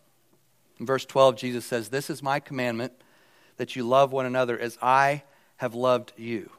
In 0.79 0.85
verse 0.85 1.05
12, 1.05 1.37
Jesus 1.37 1.65
says, 1.65 1.89
This 1.89 2.09
is 2.09 2.21
my 2.21 2.39
commandment 2.39 2.93
that 3.57 3.75
you 3.75 3.87
love 3.87 4.11
one 4.11 4.25
another 4.25 4.59
as 4.59 4.77
I 4.81 5.23
have 5.57 5.73
loved 5.73 6.13
you. 6.17 6.49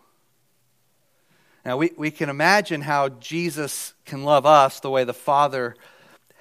Now, 1.64 1.76
we, 1.76 1.90
we 1.96 2.10
can 2.10 2.28
imagine 2.28 2.80
how 2.80 3.08
Jesus 3.08 3.92
can 4.04 4.22
love 4.22 4.46
us 4.46 4.80
the 4.80 4.90
way 4.90 5.04
the 5.04 5.12
Father 5.12 5.74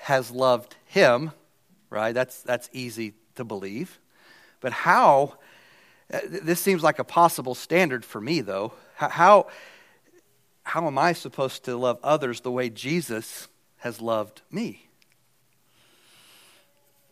has 0.02 0.30
loved 0.30 0.76
him, 0.86 1.32
right? 1.90 2.14
That's, 2.14 2.44
that's 2.44 2.70
easy 2.72 3.14
to 3.36 3.44
believe. 3.44 4.00
But 4.62 4.72
how, 4.72 5.38
uh, 6.14 6.20
this 6.30 6.60
seems 6.60 6.84
like 6.84 7.00
a 7.00 7.04
possible 7.04 7.56
standard 7.56 8.06
for 8.06 8.22
me, 8.22 8.42
though. 8.42 8.74
How, 8.96 9.48
how 10.66 10.88
am 10.88 10.98
I 10.98 11.14
supposed 11.14 11.64
to 11.66 11.78
love 11.78 12.00
others 12.04 12.42
the 12.42 12.52
way 12.52 12.70
Jesus 12.70 13.48
has 13.78 14.02
loved 14.02 14.42
me? 14.52 14.90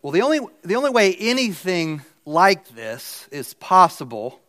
Well, 0.01 0.11
the 0.11 0.23
only, 0.23 0.39
the 0.63 0.75
only 0.75 0.89
way 0.89 1.15
anything 1.15 2.01
like 2.25 2.67
this 2.69 3.27
is 3.31 3.53
possible 3.53 4.41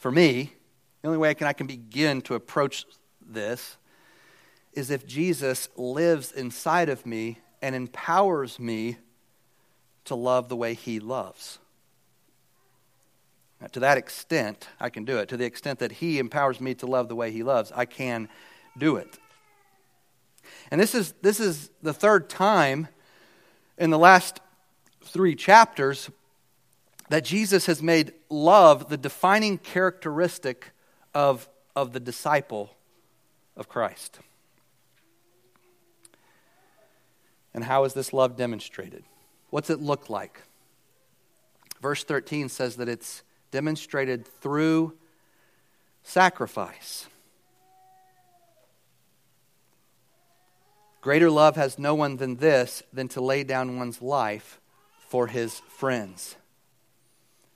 for 0.00 0.10
me, 0.10 0.52
the 1.00 1.08
only 1.08 1.18
way 1.18 1.30
I 1.30 1.34
can, 1.34 1.46
I 1.46 1.52
can 1.52 1.68
begin 1.68 2.20
to 2.22 2.34
approach 2.34 2.84
this 3.24 3.76
is 4.72 4.90
if 4.90 5.06
Jesus 5.06 5.68
lives 5.76 6.32
inside 6.32 6.88
of 6.88 7.06
me 7.06 7.38
and 7.62 7.74
empowers 7.74 8.58
me 8.58 8.98
to 10.04 10.16
love 10.16 10.48
the 10.48 10.56
way 10.56 10.74
he 10.74 11.00
loves. 11.00 11.58
To 13.72 13.80
that 13.80 13.96
extent, 13.96 14.68
I 14.78 14.90
can 14.90 15.04
do 15.04 15.18
it. 15.18 15.28
To 15.30 15.36
the 15.36 15.46
extent 15.46 15.78
that 15.78 15.92
he 15.92 16.18
empowers 16.18 16.60
me 16.60 16.74
to 16.74 16.86
love 16.86 17.08
the 17.08 17.16
way 17.16 17.30
he 17.30 17.42
loves, 17.42 17.72
I 17.74 17.86
can 17.86 18.28
do 18.76 18.96
it. 18.96 19.18
And 20.70 20.80
this 20.80 20.94
is, 20.94 21.14
this 21.22 21.40
is 21.40 21.70
the 21.82 21.94
third 21.94 22.28
time 22.28 22.88
in 23.78 23.90
the 23.90 23.98
last 23.98 24.40
three 25.02 25.34
chapters 25.34 26.10
that 27.08 27.24
Jesus 27.24 27.66
has 27.66 27.82
made 27.82 28.12
love 28.28 28.88
the 28.88 28.96
defining 28.96 29.58
characteristic 29.58 30.72
of, 31.14 31.48
of 31.74 31.92
the 31.92 32.00
disciple 32.00 32.74
of 33.56 33.68
Christ. 33.68 34.18
And 37.54 37.64
how 37.64 37.84
is 37.84 37.94
this 37.94 38.12
love 38.12 38.36
demonstrated? 38.36 39.04
What's 39.50 39.70
it 39.70 39.80
look 39.80 40.10
like? 40.10 40.42
Verse 41.80 42.04
13 42.04 42.48
says 42.48 42.76
that 42.76 42.88
it's 42.88 43.22
demonstrated 43.50 44.26
through 44.26 44.94
sacrifice. 46.02 47.06
Greater 51.00 51.30
love 51.30 51.56
has 51.56 51.78
no 51.78 51.94
one 51.94 52.16
than 52.16 52.36
this, 52.36 52.82
than 52.92 53.08
to 53.08 53.20
lay 53.20 53.44
down 53.44 53.78
one's 53.78 54.02
life 54.02 54.60
for 55.08 55.28
his 55.28 55.60
friends. 55.68 56.36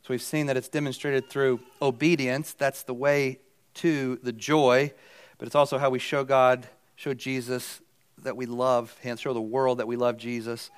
So 0.03 0.15
we've 0.15 0.23
seen 0.23 0.47
that 0.47 0.57
it's 0.57 0.69
demonstrated 0.69 1.29
through 1.29 1.61
obedience. 1.83 2.53
That's 2.55 2.85
the 2.85 2.95
way 2.95 3.41
to 3.75 4.19
the 4.23 4.33
joy. 4.33 4.93
But 5.39 5.47
it's 5.47 5.55
also 5.55 5.79
how 5.79 5.91
we 5.91 5.99
show 5.99 6.25
God, 6.25 6.67
show 6.97 7.15
Jesus 7.15 7.81
that 8.23 8.37
we 8.37 8.47
love 8.47 8.97
Him, 8.99 9.17
show 9.17 9.33
the 9.33 9.41
world 9.41 9.79
that 9.79 9.87
we 9.87 9.97
love 9.97 10.17
Jesus. 10.17 10.71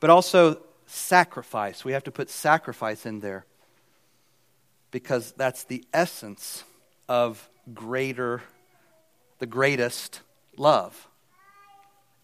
But 0.00 0.10
also 0.10 0.60
sacrifice. 0.86 1.84
We 1.84 1.92
have 1.92 2.04
to 2.04 2.12
put 2.12 2.30
sacrifice 2.30 3.06
in 3.06 3.20
there 3.20 3.44
because 4.90 5.32
that's 5.32 5.64
the 5.64 5.84
essence 5.92 6.64
of 7.08 7.48
greater, 7.74 8.42
the 9.38 9.46
greatest 9.46 10.20
love. 10.56 11.08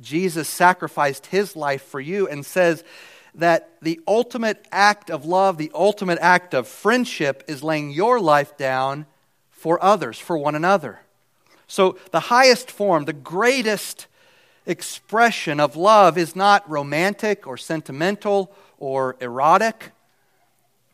Jesus 0.01 0.49
sacrificed 0.49 1.27
his 1.27 1.55
life 1.55 1.83
for 1.83 2.01
you 2.01 2.27
and 2.29 2.45
says 2.45 2.83
that 3.35 3.71
the 3.81 4.01
ultimate 4.07 4.67
act 4.71 5.11
of 5.11 5.25
love, 5.25 5.57
the 5.57 5.71
ultimate 5.75 6.19
act 6.21 6.55
of 6.55 6.69
friendship, 6.69 7.45
is 7.49 7.63
laying 7.63 7.91
your 7.91 8.21
life 8.21 8.57
down 8.57 9.07
for 9.51 9.83
others, 9.83 10.19
for 10.19 10.37
one 10.37 10.55
another. 10.55 11.01
So, 11.67 11.97
the 12.11 12.21
highest 12.21 12.71
form, 12.71 13.05
the 13.05 13.13
greatest 13.13 14.07
expression 14.67 15.61
of 15.61 15.77
love 15.77 16.19
is 16.19 16.37
not 16.37 16.69
romantic 16.69 17.47
or 17.47 17.57
sentimental 17.57 18.53
or 18.79 19.17
erotic, 19.21 19.93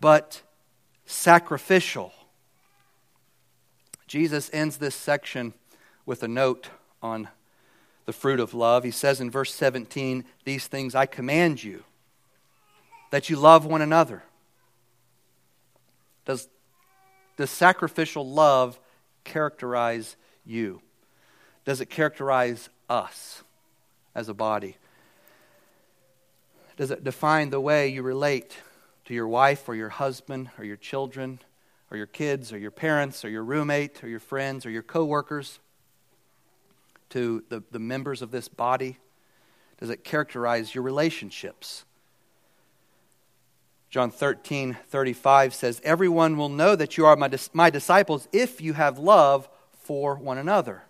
but 0.01 0.43
sacrificial. 1.09 2.13
Jesus 4.07 4.51
ends 4.53 4.77
this 4.77 4.95
section 4.95 5.55
with 6.05 6.23
a 6.23 6.29
note 6.29 6.69
on 7.03 7.29
the 8.05 8.13
fruit 8.13 8.41
of 8.41 8.53
love. 8.53 8.85
He 8.85 8.91
says 8.91 9.21
in 9.21 9.31
verse 9.31 9.53
17, 9.55 10.25
These 10.45 10.67
things 10.67 10.95
I 10.95 11.07
command 11.07 11.65
you, 11.65 11.83
that 13.11 13.31
you 13.31 13.37
love 13.37 13.65
one 13.65 13.81
another. 13.81 14.23
Does, 16.27 16.47
does 17.39 17.51
sacrificial 17.51 18.29
love 18.29 18.79
characterize 19.25 20.15
you? 20.45 20.83
Does 21.65 21.81
it 21.81 21.87
characterize 21.87 22.69
us 22.89 23.43
as 24.15 24.29
a 24.29 24.35
body? 24.35 24.77
Does 26.77 26.91
it 26.91 27.03
define 27.03 27.49
the 27.49 27.61
way 27.61 27.89
you 27.89 28.03
relate 28.03 28.59
to 29.09 29.15
your 29.15 29.27
wife 29.27 29.67
or 29.71 29.75
your 29.75 29.89
husband 29.89 30.51
or 30.59 30.65
your 30.65 30.77
children 30.77 31.41
or 31.91 31.97
your 31.97 32.07
kids 32.07 32.53
or 32.53 32.59
your 32.59 32.71
parents 32.71 33.25
or 33.25 33.31
your 33.31 33.43
roommate 33.43 34.05
or 34.05 34.09
your 34.09 34.21
friends 34.21 34.67
or 34.67 34.71
your 34.71 34.83
coworkers? 34.83 35.61
To 37.11 37.43
the, 37.49 37.63
the 37.71 37.79
members 37.79 38.21
of 38.21 38.31
this 38.31 38.49
body? 38.49 38.99
Does 39.81 39.89
it 39.89 40.05
characterize 40.05 40.75
your 40.75 40.85
relationships? 40.85 41.87
John 43.89 44.11
13, 44.11 44.77
35 44.89 45.55
says, 45.55 45.81
Everyone 45.83 46.37
will 46.37 46.51
know 46.51 46.77
that 46.77 46.99
you 46.99 47.07
are 47.07 47.17
my, 47.17 47.31
my 47.55 47.71
disciples 47.71 48.29
if 48.31 48.61
you 48.61 48.75
have 48.75 48.99
love 48.99 49.49
for 49.73 50.17
one 50.17 50.37
another. 50.37 50.83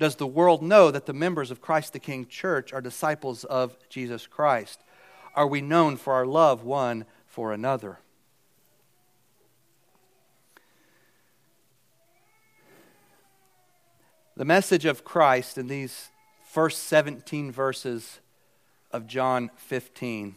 Does 0.00 0.16
the 0.16 0.26
world 0.26 0.62
know 0.62 0.90
that 0.90 1.06
the 1.06 1.12
members 1.12 1.52
of 1.52 1.60
Christ 1.60 1.92
the 1.92 2.00
King 2.00 2.26
Church 2.26 2.72
are 2.72 2.80
disciples 2.80 3.44
of 3.44 3.76
Jesus 3.88 4.26
Christ? 4.26 4.82
Are 5.34 5.46
we 5.46 5.60
known 5.60 5.96
for 5.96 6.12
our 6.12 6.26
love 6.26 6.64
one 6.64 7.04
for 7.26 7.52
another? 7.52 7.98
The 14.36 14.44
message 14.44 14.84
of 14.84 15.04
Christ 15.04 15.58
in 15.58 15.66
these 15.66 16.10
first 16.44 16.84
17 16.84 17.50
verses 17.50 18.20
of 18.92 19.06
John 19.06 19.50
15 19.56 20.36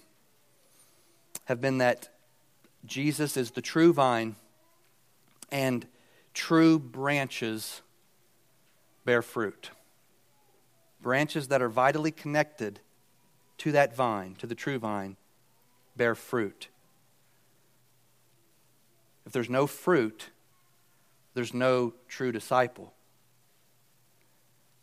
have 1.46 1.62
been 1.62 1.78
that 1.78 2.10
Jesus 2.86 3.38
is 3.38 3.52
the 3.52 3.62
true 3.62 3.94
vine 3.94 4.36
and 5.52 5.86
true 6.34 6.80
branches 6.80 7.82
bear 9.06 9.22
fruit. 9.22 9.70
Branches 11.02 11.48
that 11.50 11.62
are 11.62 11.70
vitally 11.70 12.12
connected 12.12 12.80
to 13.62 13.72
that 13.74 13.96
vine, 13.96 14.34
to 14.40 14.48
the 14.48 14.56
true 14.56 14.80
vine, 14.80 15.16
bear 15.96 16.16
fruit. 16.16 16.70
If 19.24 19.34
there's 19.34 19.52
no 19.52 19.68
fruit, 19.68 20.32
there's 21.36 21.54
no 21.54 21.94
true 22.08 22.32
disciple. 22.32 22.92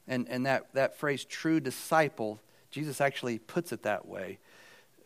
And, 0.06 0.28
and 0.28 0.46
that, 0.46 0.72
that 0.74 0.96
phrase, 0.96 1.24
true 1.24 1.58
disciple, 1.58 2.40
Jesus 2.70 3.00
actually 3.00 3.40
puts 3.40 3.72
it 3.72 3.82
that 3.82 4.06
way 4.06 4.38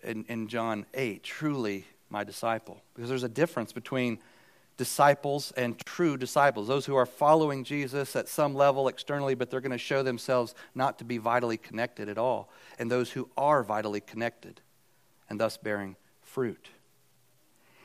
in, 0.03 0.27
in 0.29 0.49
John 0.49 0.85
8 0.93 1.23
truly 1.23 1.87
my 2.11 2.25
disciple. 2.25 2.83
Because 2.95 3.09
there's 3.09 3.23
a 3.23 3.29
difference 3.29 3.73
between 3.73 4.19
disciples 4.77 5.53
and 5.57 5.79
true 5.79 6.17
disciples, 6.17 6.67
those 6.69 6.87
who 6.87 6.97
are 6.97 7.07
following 7.07 7.65
Jesus 7.65 8.17
at 8.17 8.29
some 8.29 8.55
level 8.55 8.89
externally, 8.89 9.35
but 9.35 9.51
they're 9.51 9.61
going 9.61 9.73
to 9.73 9.79
show 9.79 10.03
themselves 10.03 10.55
not 10.75 10.99
to 10.99 11.05
be 11.05 11.19
vitally 11.19 11.57
connected 11.57 12.09
at 12.09 12.19
all, 12.19 12.51
and 12.79 12.91
those 12.91 13.11
who 13.11 13.29
are 13.37 13.63
vitally 13.63 14.01
connected 14.01 14.61
and 15.29 15.39
thus 15.39 15.57
bearing 15.57 15.97
fruit. 16.23 16.69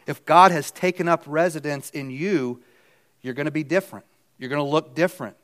If 0.06 0.26
God 0.26 0.52
has 0.52 0.72
taken 0.72 1.08
up 1.08 1.24
residence 1.26 1.90
in 1.90 2.10
you, 2.10 2.62
you're 3.22 3.34
going 3.34 3.46
to 3.46 3.52
be 3.52 3.64
different. 3.64 4.06
You're 4.38 4.50
going 4.50 4.64
to 4.64 4.70
look 4.70 4.96
different. 4.96 5.36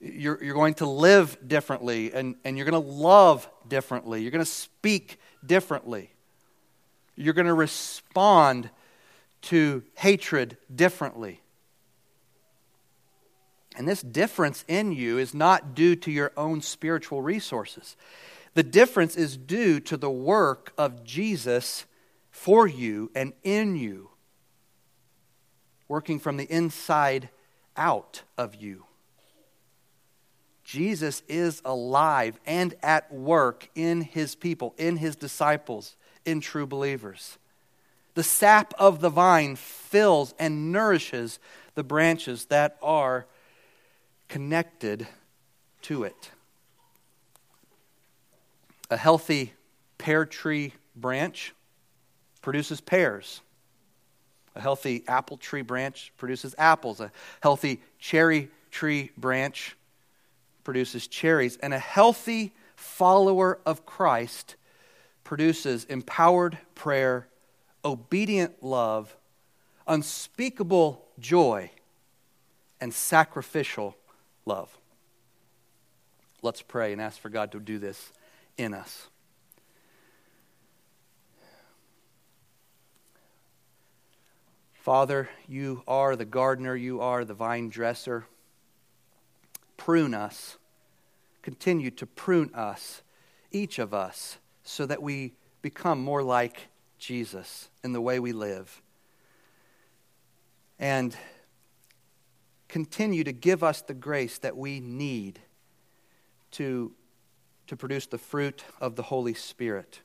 You're, 0.00 0.42
you're 0.42 0.54
going 0.54 0.74
to 0.74 0.86
live 0.86 1.36
differently, 1.46 2.12
and, 2.12 2.36
and 2.44 2.56
you're 2.56 2.68
going 2.68 2.82
to 2.82 2.90
love 2.90 3.48
differently. 3.68 4.22
You're 4.22 4.30
going 4.30 4.44
to 4.44 4.50
speak 4.50 5.20
differently. 5.44 6.10
You're 7.14 7.34
going 7.34 7.46
to 7.46 7.54
respond 7.54 8.70
to 9.42 9.82
hatred 9.94 10.56
differently. 10.74 11.40
And 13.76 13.88
this 13.88 14.02
difference 14.02 14.64
in 14.68 14.92
you 14.92 15.18
is 15.18 15.34
not 15.34 15.74
due 15.74 15.96
to 15.96 16.10
your 16.10 16.32
own 16.36 16.60
spiritual 16.60 17.22
resources. 17.22 17.96
The 18.54 18.62
difference 18.62 19.16
is 19.16 19.36
due 19.36 19.80
to 19.80 19.96
the 19.96 20.10
work 20.10 20.72
of 20.76 21.04
Jesus 21.04 21.86
for 22.30 22.66
you 22.66 23.10
and 23.14 23.32
in 23.42 23.76
you, 23.76 24.10
working 25.88 26.18
from 26.18 26.36
the 26.36 26.44
inside 26.44 27.30
out 27.76 28.22
of 28.36 28.54
you. 28.54 28.84
Jesus 30.64 31.22
is 31.28 31.60
alive 31.64 32.38
and 32.46 32.74
at 32.82 33.12
work 33.12 33.68
in 33.74 34.02
his 34.02 34.34
people, 34.34 34.74
in 34.78 34.96
his 34.96 35.16
disciples, 35.16 35.96
in 36.24 36.40
true 36.40 36.66
believers. 36.66 37.38
The 38.14 38.22
sap 38.22 38.74
of 38.78 39.00
the 39.00 39.08
vine 39.08 39.56
fills 39.56 40.34
and 40.38 40.72
nourishes 40.72 41.38
the 41.74 41.84
branches 41.84 42.46
that 42.46 42.76
are 42.82 43.26
connected 44.28 45.06
to 45.82 46.04
it. 46.04 46.30
A 48.90 48.96
healthy 48.96 49.54
pear 49.96 50.26
tree 50.26 50.74
branch 50.94 51.54
produces 52.42 52.80
pears. 52.80 53.40
A 54.54 54.60
healthy 54.60 55.04
apple 55.08 55.38
tree 55.38 55.62
branch 55.62 56.12
produces 56.18 56.54
apples. 56.58 57.00
A 57.00 57.10
healthy 57.42 57.80
cherry 57.98 58.50
tree 58.70 59.10
branch 59.16 59.76
produces 60.64 61.06
cherries. 61.06 61.56
And 61.56 61.72
a 61.72 61.78
healthy 61.78 62.52
follower 62.76 63.58
of 63.64 63.86
Christ 63.86 64.56
produces 65.24 65.84
empowered 65.84 66.58
prayer, 66.74 67.28
obedient 67.84 68.62
love, 68.62 69.16
unspeakable 69.86 71.04
joy, 71.18 71.70
and 72.80 72.92
sacrificial 72.92 73.96
love. 74.44 74.76
Let's 76.42 76.62
pray 76.62 76.92
and 76.92 77.00
ask 77.00 77.20
for 77.20 77.28
God 77.28 77.52
to 77.52 77.60
do 77.60 77.78
this 77.78 78.12
in 78.58 78.74
us. 78.74 79.08
Father, 84.74 85.28
you 85.46 85.84
are 85.86 86.16
the 86.16 86.24
gardener, 86.24 86.74
you 86.74 87.00
are 87.00 87.24
the 87.24 87.34
vine 87.34 87.68
dresser. 87.68 88.26
Prune 89.76 90.12
us. 90.12 90.58
Continue 91.40 91.92
to 91.92 92.06
prune 92.06 92.50
us, 92.52 93.02
each 93.52 93.78
of 93.78 93.94
us, 93.94 94.38
so 94.64 94.84
that 94.86 95.00
we 95.00 95.34
become 95.60 96.02
more 96.02 96.22
like 96.22 96.68
Jesus 97.02 97.68
in 97.82 97.92
the 97.92 98.00
way 98.00 98.20
we 98.20 98.32
live. 98.32 98.80
And 100.78 101.14
continue 102.68 103.24
to 103.24 103.32
give 103.32 103.64
us 103.64 103.82
the 103.82 103.92
grace 103.92 104.38
that 104.38 104.56
we 104.56 104.78
need 104.78 105.40
to, 106.52 106.92
to 107.66 107.76
produce 107.76 108.06
the 108.06 108.18
fruit 108.18 108.64
of 108.80 108.94
the 108.94 109.02
Holy 109.02 109.34
Spirit, 109.34 110.00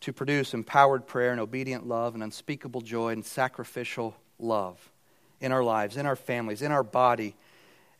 to 0.00 0.12
produce 0.12 0.54
empowered 0.54 1.08
prayer 1.08 1.32
and 1.32 1.40
obedient 1.40 1.88
love 1.88 2.14
and 2.14 2.22
unspeakable 2.22 2.80
joy 2.80 3.10
and 3.10 3.24
sacrificial 3.24 4.14
love 4.38 4.92
in 5.40 5.50
our 5.50 5.64
lives, 5.64 5.96
in 5.96 6.06
our 6.06 6.16
families, 6.16 6.62
in 6.62 6.70
our 6.70 6.84
body, 6.84 7.34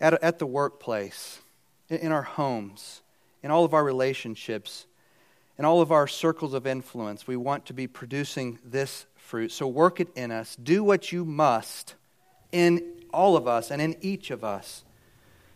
at, 0.01 0.23
at 0.23 0.39
the 0.39 0.47
workplace, 0.47 1.41
in, 1.89 1.99
in 1.99 2.13
our 2.13 2.23
homes, 2.23 3.03
in 3.43 3.51
all 3.51 3.65
of 3.65 3.75
our 3.75 3.85
relationships 3.85 4.87
in 5.59 5.65
all 5.65 5.81
of 5.81 5.93
our 5.93 6.07
circles 6.07 6.55
of 6.55 6.67
influence, 6.67 7.27
we 7.27 7.37
want 7.37 7.67
to 7.67 7.73
be 7.73 7.87
producing 7.87 8.59
this 8.65 9.07
fruit. 9.17 9.53
So 9.53 9.69
work 9.69 10.01
it 10.01 10.09
in 10.17 10.31
us. 10.31 10.57
Do 10.57 10.83
what 10.83 11.13
you 11.13 11.25
must 11.25 11.95
in 12.53 12.83
all 13.13 13.37
of 13.37 13.47
us 13.47 13.71
and 13.71 13.81
in 13.81 13.97
each 14.01 14.31
of 14.31 14.43
us 14.45 14.85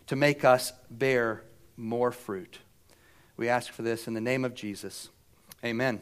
to 0.07 0.15
make 0.15 0.43
us 0.43 0.73
bear 0.89 1.43
more 1.77 2.11
fruit. 2.11 2.59
We 3.37 3.47
ask 3.47 3.71
for 3.71 3.83
this 3.83 4.07
in 4.07 4.13
the 4.13 4.21
name 4.21 4.43
of 4.43 4.53
Jesus. 4.53 5.09
Amen. 5.63 6.01